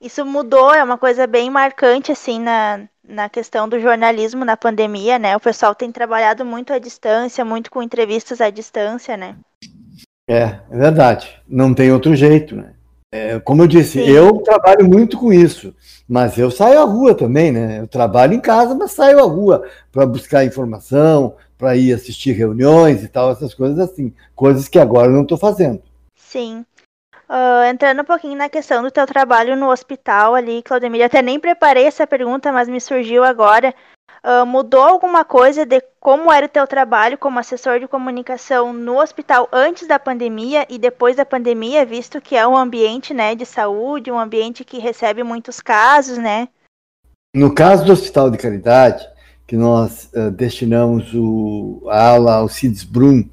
Isso 0.00 0.24
mudou, 0.24 0.72
é 0.72 0.84
uma 0.84 0.98
coisa 0.98 1.26
bem 1.26 1.48
marcante, 1.48 2.12
assim, 2.12 2.38
na, 2.38 2.86
na 3.06 3.28
questão 3.28 3.68
do 3.68 3.78
jornalismo 3.78 4.44
na 4.44 4.56
pandemia, 4.56 5.18
né? 5.18 5.36
O 5.36 5.40
pessoal 5.40 5.74
tem 5.74 5.92
trabalhado 5.92 6.44
muito 6.44 6.72
à 6.72 6.78
distância, 6.78 7.44
muito 7.44 7.70
com 7.70 7.82
entrevistas 7.82 8.40
à 8.40 8.50
distância, 8.50 9.16
né? 9.16 9.36
É, 10.28 10.58
é 10.70 10.76
verdade. 10.76 11.40
Não 11.46 11.74
tem 11.74 11.92
outro 11.92 12.14
jeito, 12.16 12.56
né? 12.56 12.72
É, 13.12 13.38
como 13.38 13.62
eu 13.62 13.68
disse, 13.68 14.02
Sim. 14.02 14.10
eu 14.10 14.38
trabalho 14.38 14.88
muito 14.88 15.16
com 15.16 15.32
isso, 15.32 15.72
mas 16.08 16.36
eu 16.36 16.50
saio 16.50 16.80
à 16.80 16.84
rua 16.84 17.14
também, 17.14 17.52
né? 17.52 17.78
Eu 17.78 17.86
trabalho 17.86 18.34
em 18.34 18.40
casa, 18.40 18.74
mas 18.74 18.90
saio 18.90 19.20
à 19.20 19.22
rua 19.22 19.62
para 19.92 20.04
buscar 20.04 20.44
informação, 20.44 21.36
para 21.56 21.76
ir 21.76 21.92
assistir 21.92 22.32
reuniões 22.32 23.04
e 23.04 23.08
tal, 23.08 23.30
essas 23.30 23.54
coisas 23.54 23.78
assim, 23.78 24.12
coisas 24.34 24.66
que 24.66 24.80
agora 24.80 25.08
eu 25.08 25.14
não 25.14 25.22
estou 25.22 25.38
fazendo. 25.38 25.80
Sim. 26.16 26.64
Uh, 27.28 27.64
entrando 27.70 28.02
um 28.02 28.04
pouquinho 28.04 28.36
na 28.36 28.48
questão 28.48 28.82
do 28.82 28.90
teu 28.90 29.06
trabalho 29.06 29.56
no 29.56 29.70
hospital 29.70 30.34
ali, 30.34 30.62
Claudemir, 30.62 31.04
até 31.04 31.22
nem 31.22 31.40
preparei 31.40 31.86
essa 31.86 32.06
pergunta, 32.06 32.52
mas 32.52 32.68
me 32.68 32.80
surgiu 32.80 33.24
agora. 33.24 33.74
Uh, 34.22 34.44
mudou 34.46 34.82
alguma 34.82 35.24
coisa 35.24 35.66
de 35.66 35.82
como 36.00 36.32
era 36.32 36.46
o 36.46 36.48
teu 36.48 36.66
trabalho 36.66 37.18
como 37.18 37.38
assessor 37.38 37.78
de 37.78 37.86
comunicação 37.86 38.72
no 38.72 39.00
hospital 39.00 39.48
antes 39.52 39.86
da 39.86 39.98
pandemia 39.98 40.66
e 40.68 40.78
depois 40.78 41.16
da 41.16 41.26
pandemia, 41.26 41.84
visto 41.84 42.20
que 42.20 42.36
é 42.36 42.46
um 42.46 42.56
ambiente 42.56 43.12
né, 43.12 43.34
de 43.34 43.44
saúde, 43.44 44.10
um 44.10 44.18
ambiente 44.18 44.64
que 44.64 44.78
recebe 44.78 45.22
muitos 45.22 45.60
casos, 45.60 46.16
né? 46.16 46.48
No 47.34 47.54
caso 47.54 47.84
do 47.84 47.92
Hospital 47.92 48.30
de 48.30 48.38
Caridade, 48.38 49.06
que 49.46 49.56
nós 49.56 50.10
uh, 50.14 50.30
destinamos 50.30 51.12
o, 51.14 51.82
a 51.88 52.08
aula 52.10 52.36
Alcides 52.36 52.84
Brum 52.84 53.28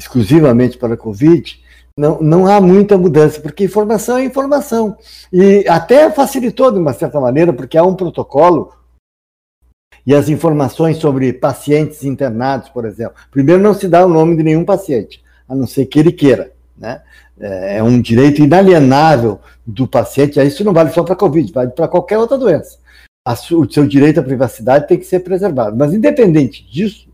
exclusivamente 0.00 0.76
para 0.76 0.94
a 0.94 0.96
Covid, 0.96 1.61
não, 1.96 2.20
não 2.20 2.46
há 2.46 2.60
muita 2.60 2.96
mudança, 2.96 3.40
porque 3.40 3.64
informação 3.64 4.16
é 4.16 4.24
informação. 4.24 4.96
E 5.32 5.66
até 5.68 6.10
facilitou 6.10 6.70
de 6.70 6.78
uma 6.78 6.92
certa 6.92 7.20
maneira, 7.20 7.52
porque 7.52 7.76
há 7.76 7.84
um 7.84 7.94
protocolo 7.94 8.72
e 10.06 10.14
as 10.14 10.28
informações 10.28 10.96
sobre 10.96 11.32
pacientes 11.32 12.04
internados, 12.04 12.68
por 12.68 12.84
exemplo. 12.84 13.14
Primeiro, 13.30 13.62
não 13.62 13.74
se 13.74 13.88
dá 13.88 14.04
o 14.04 14.08
nome 14.08 14.36
de 14.36 14.42
nenhum 14.42 14.64
paciente, 14.64 15.22
a 15.48 15.54
não 15.54 15.66
ser 15.66 15.86
que 15.86 15.98
ele 15.98 16.12
queira. 16.12 16.52
Né? 16.76 17.00
É, 17.38 17.78
é 17.78 17.82
um 17.82 18.00
direito 18.00 18.42
inalienável 18.42 19.38
do 19.66 19.86
paciente, 19.86 20.40
isso 20.40 20.64
não 20.64 20.72
vale 20.72 20.90
só 20.90 21.04
para 21.04 21.14
Covid, 21.14 21.52
vale 21.52 21.70
para 21.70 21.88
qualquer 21.88 22.18
outra 22.18 22.36
doença. 22.36 22.78
o 23.52 23.70
seu 23.70 23.86
direito 23.86 24.18
à 24.18 24.22
privacidade 24.22 24.88
tem 24.88 24.98
que 24.98 25.04
ser 25.04 25.20
preservado. 25.20 25.76
Mas, 25.76 25.94
independente 25.94 26.64
disso, 26.68 27.11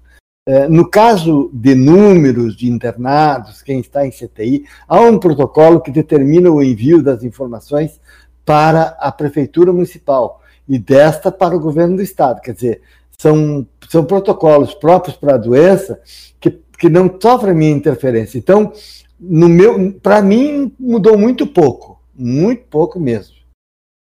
no 0.71 0.89
caso 0.89 1.51
de 1.53 1.75
números 1.75 2.57
de 2.57 2.71
internados, 2.71 3.61
quem 3.61 3.81
está 3.81 4.07
em 4.07 4.11
CTI, 4.11 4.65
há 4.87 5.01
um 5.01 5.19
protocolo 5.19 5.81
que 5.81 5.91
determina 5.91 6.51
o 6.51 6.63
envio 6.63 7.03
das 7.03 7.23
informações 7.23 8.01
para 8.47 8.97
a 8.99 9.13
Prefeitura 9.13 9.75
Municipal 9.75 10.41
e 10.67 10.79
desta 10.79 11.31
para 11.31 11.55
o 11.55 11.61
governo 11.61 11.97
do 11.97 12.03
Estado. 12.03 12.41
Quer 12.41 12.55
dizer, 12.55 12.83
são, 13.19 13.67
são 13.91 14.05
protocolos 14.05 14.73
próprios 14.75 15.17
para 15.17 15.35
a 15.35 15.39
doença 15.39 16.01
que, 16.41 16.51
que 16.79 16.89
não 16.89 17.15
sofrem 17.21 17.55
minha 17.55 17.71
interferência. 17.71 18.39
Então, 18.39 18.73
no 19.21 19.49
meu, 19.49 19.93
para 20.01 20.23
mim, 20.23 20.75
mudou 20.79 21.19
muito 21.19 21.47
pouco, 21.47 22.01
muito 22.15 22.65
pouco 22.69 22.99
mesmo. 22.99 23.35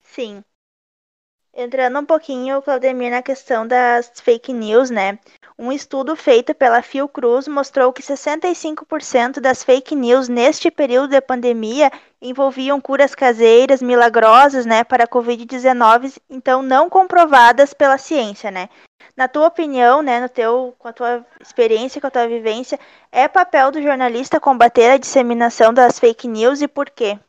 Sim. 0.04 0.44
Entrando 1.56 2.00
um 2.00 2.06
pouquinho, 2.06 2.62
Claudemir, 2.64 3.12
na 3.12 3.22
questão 3.22 3.68
das 3.68 4.12
fake 4.22 4.52
news, 4.52 4.90
né? 4.90 5.20
Um 5.58 5.72
estudo 5.72 6.16
feito 6.16 6.56
pela 6.56 6.82
Fiocruz 6.82 7.48
mostrou 7.48 7.94
que 7.94 8.02
65% 8.02 9.40
das 9.40 9.64
fake 9.64 9.96
news 9.96 10.28
neste 10.28 10.72
período 10.72 11.12
de 11.12 11.22
pandemia 11.22 11.92
envolviam 12.22 12.82
curas 12.82 13.14
caseiras 13.14 13.82
milagrosas, 13.82 14.66
né, 14.66 14.84
para 14.84 15.04
a 15.04 15.08
COVID-19, 15.08 16.18
então 16.30 16.62
não 16.62 16.90
comprovadas 16.90 17.74
pela 17.74 17.98
ciência, 17.98 18.50
né? 18.50 18.68
Na 19.16 19.28
tua 19.28 19.48
opinião, 19.48 20.02
né, 20.02 20.20
no 20.20 20.30
teu, 20.30 20.74
com 20.80 20.88
a 20.88 20.94
tua 20.94 21.26
experiência, 21.40 22.02
com 22.02 22.08
a 22.08 22.12
tua 22.12 22.28
vivência, 22.28 22.80
é 23.12 23.28
papel 23.28 23.70
do 23.70 23.82
jornalista 23.82 24.40
combater 24.40 24.90
a 24.90 24.98
disseminação 24.98 25.74
das 25.74 26.00
fake 26.00 26.28
news 26.28 26.62
e 26.62 26.68
por 26.68 26.90
quê? 26.90 27.20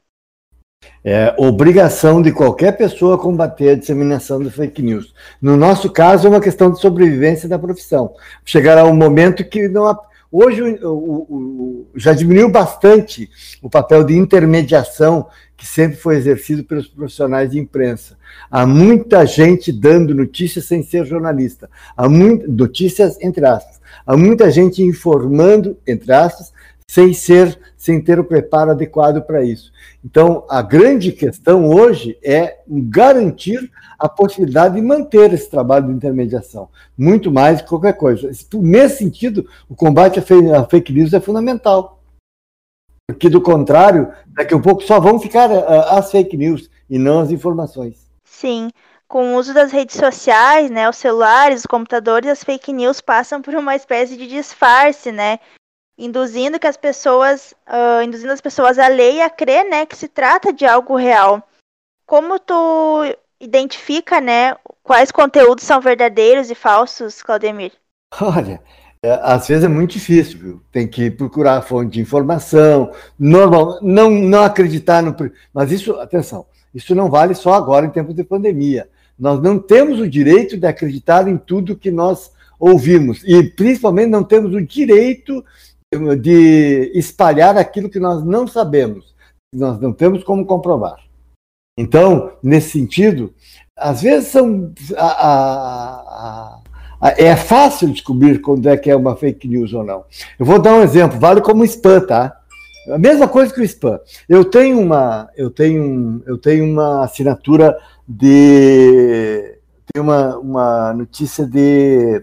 É 1.04 1.34
obrigação 1.36 2.22
de 2.22 2.32
qualquer 2.32 2.72
pessoa 2.76 3.18
combater 3.18 3.70
a 3.70 3.74
disseminação 3.74 4.42
de 4.42 4.50
fake 4.50 4.82
news. 4.82 5.14
No 5.40 5.56
nosso 5.56 5.90
caso, 5.90 6.26
é 6.26 6.30
uma 6.30 6.40
questão 6.40 6.70
de 6.70 6.80
sobrevivência 6.80 7.48
da 7.48 7.58
profissão. 7.58 8.14
Chegará 8.44 8.84
um 8.84 8.96
momento 8.96 9.44
que 9.44 9.68
não 9.68 9.86
há. 9.86 9.98
Hoje 10.32 10.62
o, 10.62 10.88
o, 10.88 11.14
o, 11.28 11.86
já 11.94 12.12
diminuiu 12.12 12.50
bastante 12.50 13.30
o 13.62 13.70
papel 13.70 14.02
de 14.02 14.16
intermediação 14.16 15.28
que 15.56 15.66
sempre 15.66 15.96
foi 15.96 16.16
exercido 16.16 16.64
pelos 16.64 16.88
profissionais 16.88 17.50
de 17.50 17.58
imprensa. 17.58 18.16
Há 18.50 18.66
muita 18.66 19.24
gente 19.26 19.70
dando 19.70 20.14
notícias 20.14 20.64
sem 20.64 20.82
ser 20.82 21.06
jornalista. 21.06 21.70
Há 21.96 22.08
muito, 22.08 22.50
notícias 22.50 23.16
entre 23.20 23.46
aspas. 23.46 23.80
Há 24.06 24.16
muita 24.16 24.50
gente 24.50 24.82
informando, 24.82 25.78
entre 25.86 26.12
aspas, 26.12 26.52
sem 26.86 27.12
ser, 27.14 27.58
sem 27.84 28.00
ter 28.00 28.18
o 28.18 28.24
preparo 28.24 28.70
adequado 28.70 29.20
para 29.20 29.44
isso. 29.44 29.70
Então, 30.02 30.46
a 30.48 30.62
grande 30.62 31.12
questão 31.12 31.68
hoje 31.68 32.18
é 32.24 32.60
garantir 32.66 33.70
a 33.98 34.08
possibilidade 34.08 34.76
de 34.76 34.80
manter 34.80 35.34
esse 35.34 35.50
trabalho 35.50 35.88
de 35.88 35.92
intermediação, 35.92 36.70
muito 36.96 37.30
mais 37.30 37.60
que 37.60 37.68
qualquer 37.68 37.92
coisa. 37.92 38.30
Nesse 38.54 38.96
sentido, 38.96 39.46
o 39.68 39.74
combate 39.74 40.18
à 40.18 40.64
fake 40.64 40.94
news 40.94 41.12
é 41.12 41.20
fundamental. 41.20 42.00
Porque, 43.06 43.28
do 43.28 43.42
contrário, 43.42 44.10
daqui 44.28 44.54
a 44.54 44.58
pouco 44.58 44.82
só 44.82 44.98
vão 44.98 45.20
ficar 45.20 45.50
as 45.52 46.10
fake 46.10 46.38
news 46.38 46.70
e 46.88 46.98
não 46.98 47.20
as 47.20 47.30
informações. 47.30 48.10
Sim 48.24 48.70
com 49.06 49.34
o 49.34 49.36
uso 49.36 49.52
das 49.52 49.70
redes 49.70 49.96
sociais, 49.96 50.70
né, 50.70 50.88
os 50.88 50.96
celulares, 50.96 51.60
os 51.60 51.66
computadores, 51.66 52.28
as 52.28 52.42
fake 52.42 52.72
news 52.72 53.02
passam 53.02 53.40
por 53.40 53.54
uma 53.54 53.76
espécie 53.76 54.16
de 54.16 54.26
disfarce, 54.26 55.12
né, 55.12 55.38
induzindo 55.96 56.58
que 56.58 56.66
as 56.66 56.76
pessoas, 56.76 57.54
uh, 57.68 58.02
induzindo 58.02 58.32
as 58.32 58.40
pessoas 58.40 58.78
a 58.78 58.88
ler 58.88 59.14
e 59.14 59.22
a 59.22 59.30
crer, 59.30 59.64
né, 59.64 59.86
que 59.86 59.96
se 59.96 60.08
trata 60.08 60.52
de 60.52 60.66
algo 60.66 60.96
real. 60.96 61.42
Como 62.06 62.38
tu 62.38 63.04
identifica, 63.40 64.20
né, 64.20 64.56
quais 64.82 65.10
conteúdos 65.10 65.64
são 65.64 65.80
verdadeiros 65.80 66.50
e 66.50 66.54
falsos, 66.54 67.22
Claudemir? 67.22 67.72
Olha, 68.20 68.60
é, 69.02 69.20
às 69.22 69.46
vezes 69.46 69.64
é 69.64 69.68
muito 69.68 69.92
difícil, 69.92 70.38
viu? 70.38 70.62
Tem 70.72 70.88
que 70.88 71.10
procurar 71.10 71.62
fonte 71.62 71.92
de 71.92 72.00
informação, 72.00 72.90
normal, 73.18 73.78
não, 73.82 74.10
não 74.10 74.42
acreditar 74.42 75.02
no. 75.02 75.14
Mas 75.52 75.70
isso, 75.70 75.94
atenção, 76.00 76.46
isso 76.74 76.94
não 76.94 77.10
vale 77.10 77.34
só 77.34 77.52
agora 77.52 77.86
em 77.86 77.90
tempos 77.90 78.14
de 78.14 78.24
pandemia. 78.24 78.88
Nós 79.18 79.40
não 79.40 79.58
temos 79.58 80.00
o 80.00 80.08
direito 80.08 80.56
de 80.56 80.66
acreditar 80.66 81.28
em 81.28 81.36
tudo 81.36 81.76
que 81.76 81.90
nós 81.90 82.32
ouvimos 82.58 83.22
e 83.24 83.42
principalmente 83.42 84.08
não 84.08 84.24
temos 84.24 84.54
o 84.54 84.60
direito 84.60 85.44
de 86.20 86.90
espalhar 86.94 87.56
aquilo 87.56 87.88
que 87.88 88.00
nós 88.00 88.24
não 88.24 88.46
sabemos, 88.46 89.14
nós 89.54 89.80
não 89.80 89.92
temos 89.92 90.24
como 90.24 90.46
comprovar. 90.46 90.96
Então, 91.78 92.32
nesse 92.42 92.70
sentido, 92.70 93.34
às 93.76 94.02
vezes 94.02 94.28
são 94.28 94.72
a, 94.96 95.06
a, 95.06 96.60
a, 97.00 97.10
é 97.18 97.34
fácil 97.36 97.90
descobrir 97.90 98.40
quando 98.40 98.68
é 98.68 98.76
que 98.76 98.90
é 98.90 98.96
uma 98.96 99.16
fake 99.16 99.48
news 99.48 99.72
ou 99.72 99.84
não. 99.84 100.04
Eu 100.38 100.46
vou 100.46 100.60
dar 100.60 100.74
um 100.74 100.82
exemplo, 100.82 101.18
vale 101.18 101.40
como 101.40 101.64
spam, 101.64 102.00
tá? 102.06 102.40
A 102.90 102.98
mesma 102.98 103.26
coisa 103.26 103.52
que 103.52 103.60
o 103.60 103.64
spam. 103.64 103.98
Eu 104.28 104.44
tenho 104.44 104.78
uma, 104.78 105.28
eu 105.36 105.50
tenho, 105.50 106.22
eu 106.26 106.38
tenho 106.38 106.64
uma 106.64 107.04
assinatura 107.04 107.76
de, 108.06 109.58
tem 109.92 110.02
uma, 110.02 110.36
uma 110.36 110.92
notícia 110.92 111.46
de, 111.46 112.22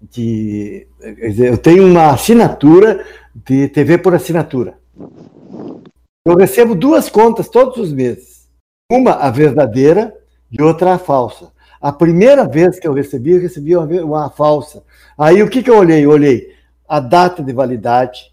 de, 0.00 0.86
dizer, 1.20 1.48
eu 1.48 1.58
tenho 1.58 1.86
uma 1.86 2.10
assinatura 2.10 3.04
de 3.34 3.68
TV 3.68 3.98
por 3.98 4.14
assinatura. 4.14 4.78
Eu 6.26 6.36
recebo 6.36 6.74
duas 6.74 7.08
contas 7.08 7.48
todos 7.48 7.76
os 7.78 7.92
meses. 7.92 8.48
Uma 8.90 9.12
a 9.12 9.30
verdadeira 9.30 10.14
e 10.50 10.62
outra 10.62 10.94
a 10.94 10.98
falsa. 10.98 11.50
A 11.80 11.92
primeira 11.92 12.46
vez 12.46 12.78
que 12.78 12.88
eu 12.88 12.92
recebi, 12.92 13.32
eu 13.32 13.40
recebi 13.40 13.76
uma, 13.76 13.86
uma 14.02 14.30
falsa. 14.30 14.82
Aí 15.16 15.42
o 15.42 15.48
que, 15.48 15.62
que 15.62 15.70
eu 15.70 15.76
olhei? 15.76 16.04
Eu 16.04 16.10
olhei 16.10 16.54
a 16.88 17.00
data 17.00 17.42
de 17.42 17.52
validade, 17.52 18.32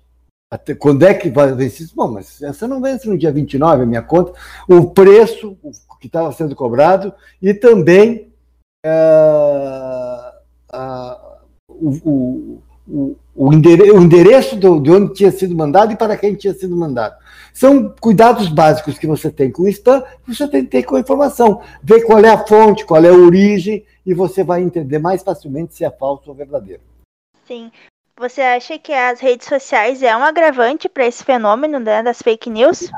até 0.52 0.74
quando 0.74 1.04
é 1.04 1.14
que 1.14 1.30
vai 1.30 1.54
vencer? 1.54 1.88
Bom, 1.94 2.08
mas 2.08 2.42
essa 2.42 2.68
não 2.68 2.82
vence 2.82 3.08
no 3.08 3.18
dia 3.18 3.32
29, 3.32 3.84
a 3.84 3.86
minha 3.86 4.02
conta. 4.02 4.34
O 4.68 4.90
preço 4.92 5.58
que 6.00 6.08
estava 6.08 6.32
sendo 6.32 6.56
cobrado 6.56 7.14
e 7.42 7.54
também 7.54 8.32
uh, 8.86 10.30
uh, 10.74 11.25
o, 11.82 12.62
o, 12.88 13.15
o, 13.36 13.53
endereço 13.53 14.55
do, 14.55 14.79
de 14.79 14.91
onde 14.91 15.13
tinha 15.13 15.32
sido 15.32 15.55
mandado 15.55 15.91
e 15.91 15.96
para 15.96 16.15
quem 16.17 16.36
tinha 16.36 16.53
sido 16.53 16.75
mandado. 16.75 17.15
São 17.53 17.94
cuidados 18.00 18.48
básicos 18.48 18.98
que 18.98 19.08
você 19.08 19.32
tem 19.32 19.51
com 19.51 19.63
o 19.63 19.67
spam, 19.70 20.03
você 20.27 20.48
tem 20.48 20.63
que 20.63 20.72
ter 20.72 20.84
com 20.84 20.96
a 20.96 21.00
informação. 21.00 21.62
Ver 21.82 22.01
qual 22.01 22.20
é 22.20 22.29
a 22.29 22.46
fonte, 22.46 22.85
qual 22.85 23.03
é 23.03 23.09
a 23.09 23.14
origem, 23.14 23.83
e 24.05 24.14
você 24.14 24.44
vai 24.44 24.61
entender 24.61 25.00
mais 25.00 25.24
facilmente 25.24 25.74
se 25.74 25.83
é 25.83 25.90
falso 25.90 26.29
ou 26.29 26.35
verdadeiro. 26.35 26.81
Sim. 27.48 27.72
Você 28.18 28.42
acha 28.42 28.79
que 28.79 28.94
as 28.94 29.20
redes 29.20 29.48
sociais 29.48 30.01
é 30.01 30.16
um 30.16 30.24
agravante 30.24 30.88
para 30.88 31.05
esse 31.05 31.24
fenômeno 31.24 31.79
né, 31.79 32.01
das 32.01 32.22
fake 32.22 32.50
news? 32.50 32.90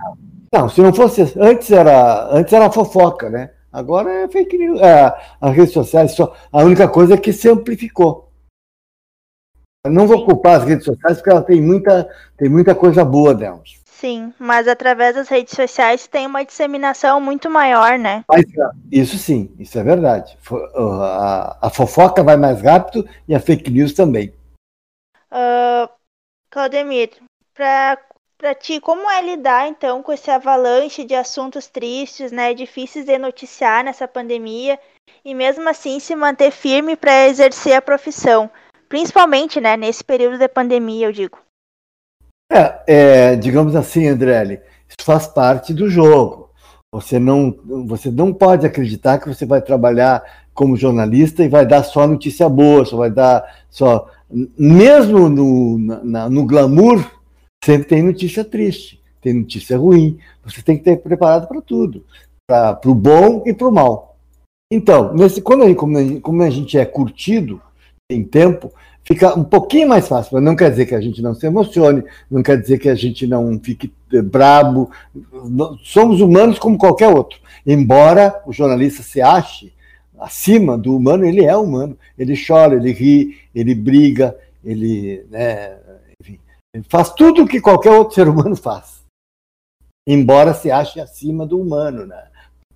Não, 0.54 0.70
se 0.70 0.82
não 0.82 0.94
fosse. 0.94 1.34
Antes 1.38 1.72
era, 1.72 2.28
antes 2.32 2.54
era 2.54 2.70
fofoca, 2.70 3.30
né? 3.30 3.52
Agora 3.72 4.12
é 4.12 4.28
fake 4.28 4.58
news. 4.58 4.80
É, 4.80 5.14
as 5.42 5.56
redes 5.56 5.74
sociais, 5.74 6.14
só, 6.14 6.36
a 6.52 6.64
única 6.64 6.88
coisa 6.88 7.16
é 7.16 7.18
que 7.18 7.34
se 7.34 7.50
amplificou. 7.50 8.27
Eu 9.88 9.94
não 9.94 10.06
vou 10.06 10.26
culpar 10.26 10.58
as 10.58 10.66
redes 10.66 10.86
sociais 10.86 11.18
porque 11.18 11.30
ela 11.30 11.42
tem 11.42 11.62
muita, 11.62 12.10
tem 12.38 12.50
muita 12.50 12.76
coisa 12.76 13.06
boa 13.06 13.34
delas. 13.34 13.78
Sim, 13.86 14.34
mas 14.38 14.68
através 14.68 15.16
das 15.16 15.28
redes 15.28 15.56
sociais 15.56 16.06
tem 16.06 16.28
uma 16.28 16.44
disseminação 16.44 17.20
muito 17.20 17.50
maior, 17.50 17.98
né? 17.98 18.24
Isso 18.92 19.18
sim, 19.18 19.50
isso 19.58 19.80
é 19.80 19.84
verdade. 19.84 20.38
A, 20.76 21.58
a 21.64 21.70
fofoca 21.70 22.22
vai 22.22 22.38
mais 22.38 22.62
rápido 22.62 23.08
e 23.28 23.34
a 23.34 23.40
fake 23.40 23.72
news 23.72 23.94
também. 23.94 24.32
Uh, 25.32 25.90
Claudemir, 26.52 27.10
para 27.56 28.54
ti, 28.54 28.80
como 28.80 29.10
é 29.10 29.22
lidar 29.22 29.68
então 29.68 30.04
com 30.04 30.12
esse 30.12 30.30
avalanche 30.30 31.04
de 31.04 31.16
assuntos 31.16 31.68
tristes, 31.68 32.32
né, 32.32 32.54
difíceis 32.54 33.06
de 33.06 33.18
noticiar 33.18 33.84
nessa 33.84 34.08
pandemia 34.08 34.78
e 35.26 35.34
mesmo 35.34 35.68
assim 35.68 36.00
se 36.00 36.16
manter 36.16 36.52
firme 36.52 36.96
para 36.96 37.28
exercer 37.28 37.74
a 37.74 37.82
profissão, 37.82 38.50
principalmente, 38.88 39.60
né, 39.60 39.78
nesse 39.78 40.04
período 40.04 40.38
de 40.38 40.48
pandemia, 40.48 41.08
eu 41.08 41.12
digo. 41.12 41.38
É, 42.52 42.84
é 42.88 43.36
digamos 43.36 43.76
assim, 43.76 44.08
Andrelli, 44.08 44.60
isso 44.88 45.06
faz 45.06 45.28
parte 45.28 45.74
do 45.74 45.90
jogo. 45.90 46.50
Você 46.94 47.20
não, 47.20 47.56
você 47.86 48.10
não 48.10 48.34
pode 48.34 48.66
acreditar 48.66 49.20
que 49.20 49.28
você 49.28 49.46
vai 49.46 49.62
trabalhar 49.62 50.24
como 50.54 50.78
jornalista 50.78 51.44
e 51.44 51.50
vai 51.50 51.66
dar 51.66 51.84
só 51.84 52.08
notícia 52.08 52.48
boa, 52.48 52.86
só 52.86 52.98
vai 52.98 53.12
dar 53.12 53.66
só 53.70 54.10
mesmo 54.58 55.30
no, 55.30 55.78
na, 55.78 56.30
no 56.30 56.46
glamour, 56.46 57.06
sempre 57.64 57.88
tem 57.88 58.02
notícia 58.02 58.44
triste, 58.44 59.02
tem 59.22 59.34
notícia 59.34 59.78
ruim. 59.78 60.18
Você 60.44 60.62
tem 60.62 60.78
que 60.78 60.90
estar 60.90 61.02
preparado 61.02 61.48
para 61.48 61.62
tudo, 61.62 62.06
para 62.48 62.80
o 62.86 62.96
bom 62.96 63.44
e 63.46 63.54
para 63.54 63.68
o 63.68 63.72
mal. 63.72 64.18
Então, 64.72 65.14
nesse, 65.14 65.42
quando 65.42 65.64
a, 65.64 65.76
como 66.22 66.44
a 66.44 66.50
gente 66.50 66.78
é 66.78 66.86
curtido 66.86 67.62
em 68.10 68.24
tempo, 68.24 68.72
fica 69.04 69.38
um 69.38 69.44
pouquinho 69.44 69.90
mais 69.90 70.08
fácil. 70.08 70.36
Mas 70.36 70.44
não 70.44 70.56
quer 70.56 70.70
dizer 70.70 70.86
que 70.86 70.96
a 70.96 71.02
gente 71.02 71.22
não 71.22 71.36
se 71.36 71.46
emocione, 71.46 72.04
não 72.32 72.42
quer 72.42 72.60
dizer 72.60 72.78
que 72.80 72.90
a 72.90 72.96
gente 72.96 73.28
não 73.28 73.60
fique 73.60 73.94
eh, 74.14 74.22
brabo. 74.22 74.90
Somos 75.84 76.22
humanos 76.22 76.58
como 76.58 76.78
qualquer 76.78 77.10
outro. 77.10 77.40
Embora 77.66 78.42
o 78.46 78.54
jornalista 78.54 79.04
se 79.04 79.22
ache 79.22 79.74
acima 80.20 80.78
do 80.78 80.96
humano, 80.96 81.26
ele 81.26 81.44
é 81.44 81.56
humano. 81.56 81.98
Ele 82.18 82.34
chora, 82.38 82.76
ele 82.76 82.92
ri, 82.92 83.38
ele 83.54 83.76
briga, 83.76 84.38
ele, 84.64 85.26
né, 85.30 85.78
enfim, 86.22 86.40
ele 86.74 86.86
faz 86.90 87.12
tudo 87.12 87.44
o 87.44 87.48
que 87.48 87.60
qualquer 87.60 87.92
outro 87.92 88.16
ser 88.16 88.28
humano 88.28 88.56
faz. 88.56 89.06
Embora 90.08 90.54
se 90.54 90.72
ache 90.72 91.02
acima 91.02 91.46
do 91.46 91.60
humano, 91.60 92.06
né? 92.06 92.28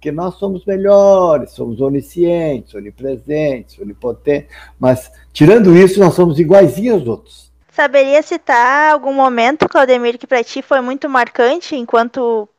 Porque 0.02 0.12
nós 0.12 0.34
somos 0.40 0.66
melhores, 0.66 1.52
somos 1.52 1.80
oniscientes, 1.80 2.74
onipresentes, 2.74 3.78
onipotentes, 3.78 4.50
mas 4.80 5.12
tirando 5.32 5.78
isso, 5.78 6.00
nós 6.00 6.16
somos 6.16 6.40
iguaizinhos 6.40 7.02
aos 7.02 7.08
outros. 7.08 7.52
Saberia 7.72 8.24
citar 8.24 8.92
algum 8.92 9.14
momento, 9.14 9.70
Claudemir, 9.70 10.18
que 10.18 10.26
para 10.26 10.44
ti 10.44 10.64
foi 10.64 10.82
muito 10.82 11.08
marcante 11.08 11.76
enquanto 11.76 12.50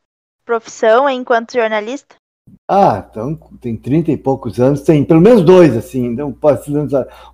profissão, 0.44 1.10
enquanto 1.10 1.54
jornalista? 1.54 2.14
Ah, 2.70 3.04
então 3.10 3.34
tem 3.60 3.76
30 3.76 4.12
e 4.12 4.16
poucos 4.16 4.60
anos, 4.60 4.82
tem 4.82 5.04
pelo 5.04 5.20
menos 5.20 5.42
dois, 5.42 5.76
assim. 5.76 6.06
Então, 6.06 6.36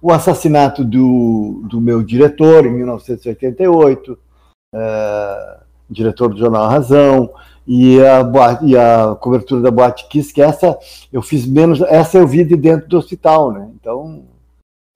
o 0.00 0.10
assassinato 0.10 0.82
do, 0.86 1.62
do 1.68 1.82
meu 1.82 2.02
diretor 2.02 2.64
em 2.64 2.72
1988, 2.72 4.18
é, 4.74 5.58
diretor 5.90 6.30
do 6.30 6.38
jornal 6.38 6.66
Razão, 6.66 7.30
e 7.68 7.98
a, 8.00 8.22
e 8.62 8.74
a 8.74 9.14
cobertura 9.14 9.60
da 9.60 9.70
Boate 9.70 10.08
Kiss, 10.08 10.32
que 10.32 10.40
essa 10.40 10.78
eu 11.12 11.20
fiz 11.20 11.46
menos, 11.46 11.82
essa 11.82 12.16
eu 12.16 12.26
vi 12.26 12.42
de 12.42 12.56
dentro 12.56 12.88
do 12.88 12.96
hospital, 12.96 13.52
né? 13.52 13.70
Então, 13.74 14.24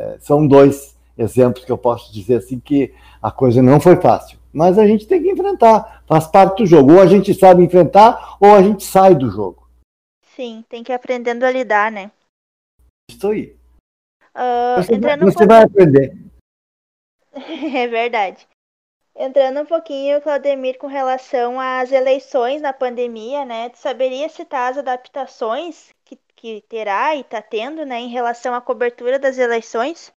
é, 0.01 0.17
são 0.21 0.49
dois 0.49 0.97
exemplos 1.19 1.67
que 1.67 1.71
eu 1.71 1.77
posso 1.77 2.11
dizer 2.15 2.37
assim 2.37 2.59
que 2.59 2.95
a 3.23 3.31
coisa 3.31 3.61
não 3.61 3.79
foi 3.79 3.97
fácil. 3.97 4.39
Mas 4.51 4.79
a 4.79 4.87
gente 4.87 5.07
tem 5.07 5.23
que 5.23 5.31
enfrentar, 5.31 6.03
faz 6.07 6.27
parte 6.27 6.63
do 6.63 6.67
jogo. 6.67 6.95
Ou 6.95 7.03
a 7.03 7.07
gente 7.07 7.35
sabe 7.35 7.63
enfrentar, 7.63 8.39
ou 8.41 8.55
a 8.55 8.63
gente 8.63 8.85
sai 8.85 9.15
do 9.15 9.31
jogo. 9.31 9.69
Sim, 10.35 10.65
tem 10.67 10.83
que 10.83 10.93
ir 10.93 10.95
aprendendo 10.95 11.45
a 11.45 11.51
lidar, 11.51 11.93
né? 11.93 12.11
Isso 13.11 13.29
aí. 13.29 13.55
Uh, 14.35 14.83
você 14.83 14.99
vai, 14.99 15.19
você 15.19 15.47
vai 15.47 15.63
aprender. 15.63 16.17
é 17.37 17.87
verdade. 17.87 18.47
Entrando 19.14 19.61
um 19.61 19.66
pouquinho, 19.66 20.22
Claudemir, 20.22 20.79
com 20.79 20.87
relação 20.87 21.61
às 21.61 21.92
eleições 21.92 22.62
na 22.62 22.72
pandemia, 22.72 23.44
né? 23.44 23.68
Tu 23.68 23.79
saberia 23.79 24.29
citar 24.29 24.70
as 24.70 24.79
adaptações 24.79 25.90
que, 26.05 26.18
que 26.35 26.64
terá 26.68 27.14
e 27.14 27.20
está 27.20 27.42
tendo, 27.42 27.85
né, 27.85 28.01
em 28.01 28.09
relação 28.09 28.55
à 28.55 28.61
cobertura 28.61 29.18
das 29.18 29.37
eleições? 29.37 30.11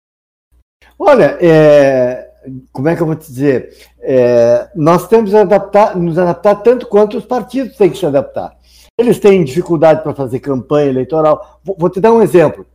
Olha, 0.98 1.38
é, 1.42 2.32
como 2.72 2.88
é 2.88 2.96
que 2.96 3.02
eu 3.02 3.06
vou 3.06 3.16
te 3.16 3.28
dizer? 3.28 3.76
É, 4.00 4.70
nós 4.76 5.08
temos 5.08 5.32
que 5.32 5.38
adaptar, 5.38 5.96
nos 5.96 6.18
adaptar 6.18 6.56
tanto 6.56 6.88
quanto 6.88 7.18
os 7.18 7.26
partidos 7.26 7.76
têm 7.76 7.90
que 7.90 7.98
se 7.98 8.06
adaptar. 8.06 8.58
Eles 8.98 9.20
têm 9.20 9.44
dificuldade 9.44 10.04
para 10.04 10.16
fazer 10.16 10.40
campanha 10.40 10.90
eleitoral. 10.90 11.60
Vou, 11.64 11.76
vou 11.78 11.90
te 11.90 12.00
dar 12.00 12.14
um 12.14 12.22
exemplo. 12.22 12.66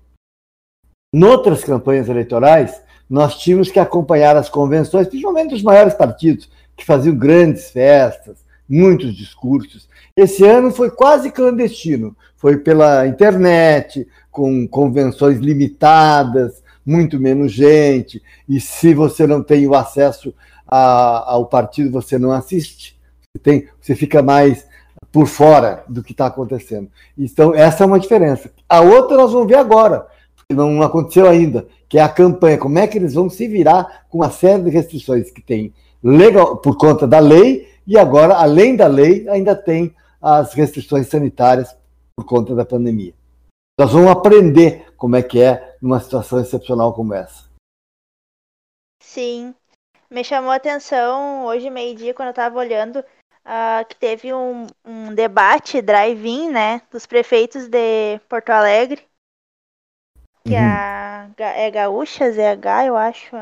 Noutras 1.14 1.64
campanhas 1.64 2.09
eleitorais, 2.09 2.80
nós 3.11 3.37
tínhamos 3.37 3.73
que 3.73 3.81
acompanhar 3.81 4.37
as 4.37 4.49
convenções, 4.49 5.09
principalmente 5.09 5.51
dos 5.51 5.64
maiores 5.64 5.94
partidos, 5.94 6.49
que 6.77 6.87
faziam 6.87 7.16
grandes 7.16 7.70
festas, 7.70 8.38
muitos 8.68 9.16
discursos. 9.16 9.88
Esse 10.16 10.44
ano 10.44 10.70
foi 10.70 10.90
quase 10.90 11.33
clandestino, 11.33 12.16
foi 12.37 12.57
pela 12.57 13.09
internet, 13.09 14.07
com 14.31 14.66
convenções 14.68 15.38
limitadas, 15.38 16.62
muito 16.87 17.18
menos 17.18 17.53
gente, 17.53 18.23
e 18.49 18.61
se 18.61 18.94
você 18.94 19.27
não 19.27 19.42
tem 19.42 19.66
o 19.66 19.75
acesso 19.75 20.33
a, 20.66 21.33
ao 21.33 21.46
partido, 21.46 21.90
você 21.90 22.16
não 22.16 22.31
assiste, 22.31 22.96
você, 23.35 23.42
tem, 23.42 23.68
você 23.81 23.96
fica 23.96 24.23
mais 24.23 24.66
por 25.11 25.27
fora 25.27 25.83
do 25.88 26.03
que 26.03 26.12
está 26.12 26.27
acontecendo. 26.27 26.88
Então, 27.18 27.53
essa 27.53 27.83
é 27.83 27.87
uma 27.87 27.99
diferença. 27.99 28.53
A 28.68 28.81
outra 28.81 29.16
nós 29.16 29.33
vamos 29.33 29.49
ver 29.49 29.57
agora, 29.57 30.07
que 30.49 30.55
não 30.55 30.81
aconteceu 30.83 31.29
ainda, 31.29 31.66
que 31.90 31.98
é 31.98 32.03
a 32.03 32.09
campanha. 32.09 32.57
Como 32.57 32.79
é 32.79 32.87
que 32.87 32.96
eles 32.96 33.14
vão 33.14 33.29
se 33.29 33.48
virar 33.48 34.07
com 34.09 34.18
uma 34.18 34.31
série 34.31 34.62
de 34.62 34.70
restrições 34.70 35.31
que 35.31 35.42
tem 35.42 35.74
legal, 36.03 36.57
por 36.57 36.79
conta 36.79 37.07
da 37.07 37.18
lei, 37.18 37.68
e 37.85 37.98
agora, 37.98 38.37
além 38.37 38.76
da 38.76 38.87
lei, 38.87 39.29
ainda 39.29 39.57
tem 39.57 39.94
as 40.22 40.55
restrições 40.55 41.09
sanitárias 41.09 41.76
por 42.16 42.24
conta 42.24 42.55
da 42.55 42.64
pandemia. 42.64 43.12
Nós 43.79 43.92
vamos 43.92 44.11
aprender 44.11 44.87
como 44.96 45.16
é 45.16 45.22
que 45.22 45.42
é 45.42 45.76
numa 45.83 45.98
situação 45.98 46.38
excepcional 46.38 46.94
como 46.94 47.12
essa. 47.12 47.50
Sim. 49.03 49.53
Me 50.09 50.22
chamou 50.22 50.50
a 50.50 50.57
atenção 50.57 51.46
hoje, 51.46 51.70
meio-dia, 51.70 52.14
quando 52.14 52.29
eu 52.29 52.33
estava 52.33 52.59
olhando, 52.59 52.96
uh, 52.98 53.85
que 53.88 53.96
teve 53.96 54.33
um, 54.33 54.66
um 54.85 55.14
debate 55.14 55.83
drive-in, 55.83 56.50
né, 56.50 56.83
dos 56.90 57.07
prefeitos 57.07 57.68
de 57.68 58.20
Porto 58.29 58.50
Alegre, 58.50 59.03
que 60.44 60.55
uhum. 60.55 60.61
a, 60.61 61.29
é 61.38 61.70
Gaúcha, 61.70 62.31
ZH, 62.31 62.87
eu 62.87 62.96
acho. 62.96 63.37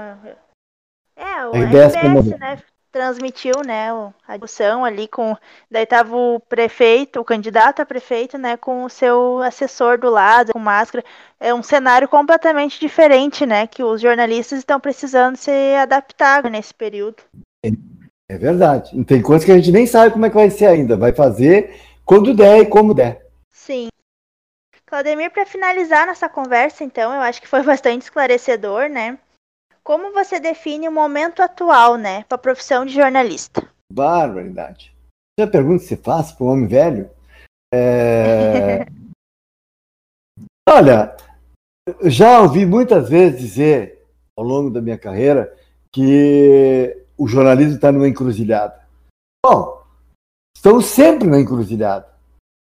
É, 1.16 1.46
o 1.46 1.50
RBS, 1.50 1.94
RBS 1.96 2.38
né? 2.38 2.58
transmitiu, 2.90 3.54
né, 3.64 3.88
a 4.26 4.36
discussão 4.36 4.84
ali 4.84 5.06
com, 5.06 5.36
daí 5.70 5.84
tava 5.84 6.16
o 6.16 6.40
prefeito, 6.40 7.20
o 7.20 7.24
candidato 7.24 7.80
a 7.80 7.86
prefeito, 7.86 8.38
né, 8.38 8.56
com 8.56 8.84
o 8.84 8.88
seu 8.88 9.38
assessor 9.42 9.98
do 9.98 10.10
lado, 10.10 10.52
com 10.52 10.58
máscara, 10.58 11.04
é 11.38 11.52
um 11.52 11.62
cenário 11.62 12.08
completamente 12.08 12.80
diferente, 12.80 13.44
né, 13.44 13.66
que 13.66 13.82
os 13.82 14.00
jornalistas 14.00 14.58
estão 14.58 14.80
precisando 14.80 15.36
se 15.36 15.50
adaptar 15.74 16.48
nesse 16.50 16.72
período. 16.72 17.16
É 18.30 18.36
verdade, 18.36 19.04
tem 19.04 19.22
coisas 19.22 19.44
que 19.44 19.52
a 19.52 19.56
gente 19.56 19.72
nem 19.72 19.86
sabe 19.86 20.12
como 20.12 20.26
é 20.26 20.28
que 20.30 20.36
vai 20.36 20.50
ser 20.50 20.66
ainda, 20.66 20.96
vai 20.96 21.12
fazer 21.12 21.76
quando 22.04 22.34
der 22.34 22.60
e 22.60 22.66
como 22.66 22.94
der. 22.94 23.26
Sim. 23.50 23.88
Claudemir, 24.88 25.30
para 25.30 25.44
finalizar 25.44 26.06
nossa 26.06 26.28
conversa, 26.30 26.82
então, 26.82 27.12
eu 27.12 27.20
acho 27.20 27.42
que 27.42 27.48
foi 27.48 27.62
bastante 27.64 28.02
esclarecedor, 28.02 28.88
né, 28.88 29.18
como 29.84 30.12
você 30.12 30.40
define 30.40 30.88
o 30.88 30.92
momento 30.92 31.42
atual, 31.42 31.96
né, 31.96 32.24
para 32.24 32.36
a 32.36 32.40
profissão 32.40 32.84
de 32.84 32.94
jornalista? 32.94 33.66
Barbaridade. 33.92 34.94
A 35.40 35.46
pergunta 35.46 35.82
que 35.82 35.88
se 35.88 35.96
faz 35.96 36.32
para 36.32 36.44
um 36.44 36.50
homem 36.50 36.66
velho. 36.66 37.10
É... 37.72 38.86
Olha, 40.68 41.16
já 42.04 42.40
ouvi 42.40 42.66
muitas 42.66 43.08
vezes 43.08 43.40
dizer, 43.40 44.04
ao 44.36 44.44
longo 44.44 44.68
da 44.68 44.82
minha 44.82 44.98
carreira, 44.98 45.56
que 45.90 47.06
o 47.16 47.26
jornalismo 47.26 47.76
está 47.76 47.90
numa 47.90 48.08
encruzilhada. 48.08 48.86
Bom, 49.44 49.82
estamos 50.54 50.86
sempre 50.86 51.28
na 51.28 51.40
encruzilhada. 51.40 52.17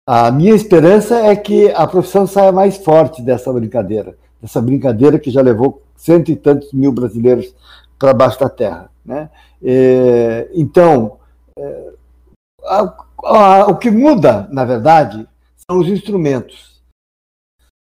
A 0.06 0.32
minha 0.32 0.54
esperança 0.54 1.16
é 1.26 1.36
que 1.36 1.70
a 1.70 1.86
profissão 1.86 2.26
saia 2.26 2.50
mais 2.50 2.76
forte 2.76 3.22
dessa 3.22 3.52
brincadeira, 3.52 4.16
dessa 4.40 4.60
brincadeira 4.60 5.18
que 5.18 5.30
já 5.30 5.40
levou 5.40 5.82
cento 5.94 6.30
e 6.30 6.36
tantos 6.36 6.72
mil 6.72 6.90
brasileiros 6.90 7.54
para 7.98 8.12
baixo 8.12 8.40
da 8.40 8.48
terra. 8.48 8.90
Né? 9.04 9.30
É, 9.62 10.50
então, 10.54 11.18
é, 11.56 11.92
a, 12.64 13.04
a, 13.24 13.66
o 13.66 13.78
que 13.78 13.92
muda, 13.92 14.48
na 14.50 14.64
verdade, 14.64 15.28
são 15.56 15.78
os 15.78 15.86
instrumentos. 15.86 16.82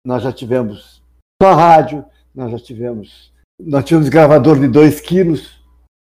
Nós 0.04 0.24
já 0.24 0.32
tivemos 0.32 1.00
só 1.40 1.54
rádio, 1.54 2.04
nós 2.34 2.50
já 2.50 2.58
tivemos, 2.58 3.32
nós 3.60 3.84
tivemos 3.84 4.08
gravador 4.08 4.58
de 4.58 4.66
2 4.66 5.00
quilos. 5.00 5.56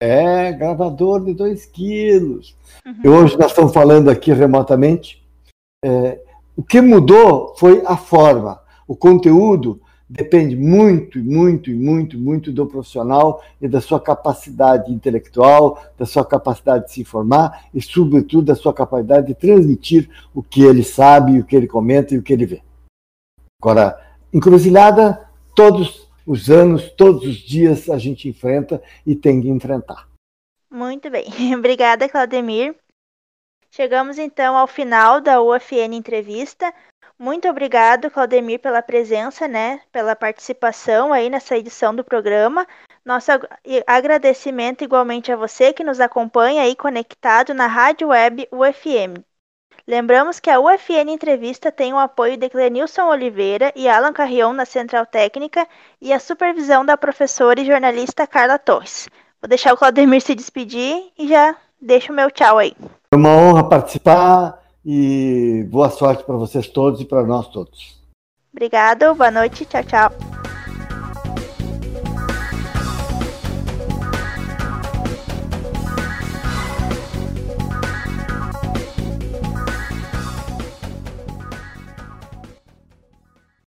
É, 0.02 0.52
gravador 0.52 1.24
de 1.24 1.32
2 1.32 1.64
quilos. 1.64 2.54
Uhum. 2.84 3.00
E 3.04 3.08
hoje 3.08 3.38
nós 3.38 3.52
estamos 3.52 3.72
falando 3.72 4.10
aqui 4.10 4.34
remotamente. 4.34 5.23
É, 5.86 6.18
o 6.56 6.62
que 6.62 6.80
mudou 6.80 7.54
foi 7.58 7.82
a 7.84 7.94
forma. 7.94 8.58
O 8.88 8.96
conteúdo 8.96 9.82
depende 10.08 10.56
muito, 10.56 11.18
muito, 11.18 11.70
muito, 11.70 12.16
muito 12.16 12.50
do 12.50 12.66
profissional 12.66 13.42
e 13.60 13.68
da 13.68 13.82
sua 13.82 14.00
capacidade 14.00 14.90
intelectual, 14.90 15.82
da 15.98 16.06
sua 16.06 16.24
capacidade 16.24 16.86
de 16.86 16.92
se 16.92 17.00
informar 17.02 17.66
e, 17.74 17.82
sobretudo, 17.82 18.46
da 18.46 18.54
sua 18.54 18.72
capacidade 18.72 19.26
de 19.26 19.34
transmitir 19.34 20.08
o 20.34 20.42
que 20.42 20.62
ele 20.62 20.82
sabe, 20.82 21.38
o 21.38 21.44
que 21.44 21.54
ele 21.54 21.66
comenta 21.66 22.14
e 22.14 22.18
o 22.18 22.22
que 22.22 22.32
ele 22.32 22.46
vê. 22.46 22.62
Agora, 23.60 24.00
encruzilhada, 24.32 25.28
todos 25.54 26.08
os 26.26 26.48
anos, 26.48 26.90
todos 26.96 27.26
os 27.26 27.36
dias 27.36 27.90
a 27.90 27.98
gente 27.98 28.26
enfrenta 28.26 28.82
e 29.06 29.14
tem 29.14 29.42
que 29.42 29.50
enfrentar. 29.50 30.08
Muito 30.70 31.10
bem. 31.10 31.26
Obrigada, 31.54 32.08
Claudemir. 32.08 32.74
Chegamos 33.76 34.18
então 34.18 34.56
ao 34.56 34.68
final 34.68 35.20
da 35.20 35.42
UFN 35.42 35.96
Entrevista. 35.96 36.72
Muito 37.18 37.48
obrigado, 37.48 38.08
Claudemir, 38.08 38.60
pela 38.60 38.80
presença, 38.80 39.48
né, 39.48 39.80
pela 39.90 40.14
participação 40.14 41.12
aí 41.12 41.28
nessa 41.28 41.56
edição 41.56 41.92
do 41.92 42.04
programa. 42.04 42.68
Nosso 43.04 43.32
agradecimento 43.84 44.84
igualmente 44.84 45.32
a 45.32 45.36
você 45.36 45.72
que 45.72 45.82
nos 45.82 45.98
acompanha 45.98 46.62
aí 46.62 46.76
conectado 46.76 47.52
na 47.52 47.66
Rádio 47.66 48.10
Web 48.10 48.48
UFM. 48.52 49.24
Lembramos 49.88 50.38
que 50.38 50.50
a 50.50 50.60
UFN 50.60 51.10
Entrevista 51.10 51.72
tem 51.72 51.92
o 51.92 51.98
apoio 51.98 52.36
de 52.36 52.48
Clenilson 52.48 53.08
Oliveira 53.08 53.72
e 53.74 53.88
Alan 53.88 54.12
Carrion 54.12 54.52
na 54.52 54.64
Central 54.64 55.04
Técnica 55.04 55.66
e 56.00 56.12
a 56.12 56.20
supervisão 56.20 56.86
da 56.86 56.96
professora 56.96 57.60
e 57.60 57.66
jornalista 57.66 58.24
Carla 58.24 58.56
Torres. 58.56 59.08
Vou 59.42 59.48
deixar 59.48 59.74
o 59.74 59.76
Claudemir 59.76 60.20
se 60.20 60.32
despedir 60.32 61.10
e 61.18 61.26
já 61.26 61.56
deixo 61.84 62.12
o 62.12 62.16
meu 62.16 62.30
tchau 62.30 62.58
aí. 62.58 62.72
É 63.12 63.16
uma 63.16 63.30
honra 63.30 63.68
participar 63.68 64.58
e 64.84 65.66
boa 65.70 65.90
sorte 65.90 66.24
para 66.24 66.36
vocês 66.36 66.66
todos 66.66 67.00
e 67.00 67.04
para 67.04 67.24
nós 67.24 67.48
todos. 67.48 68.02
Obrigado, 68.52 69.14
boa 69.14 69.30
noite, 69.30 69.64
tchau, 69.64 69.84
tchau. 69.84 70.53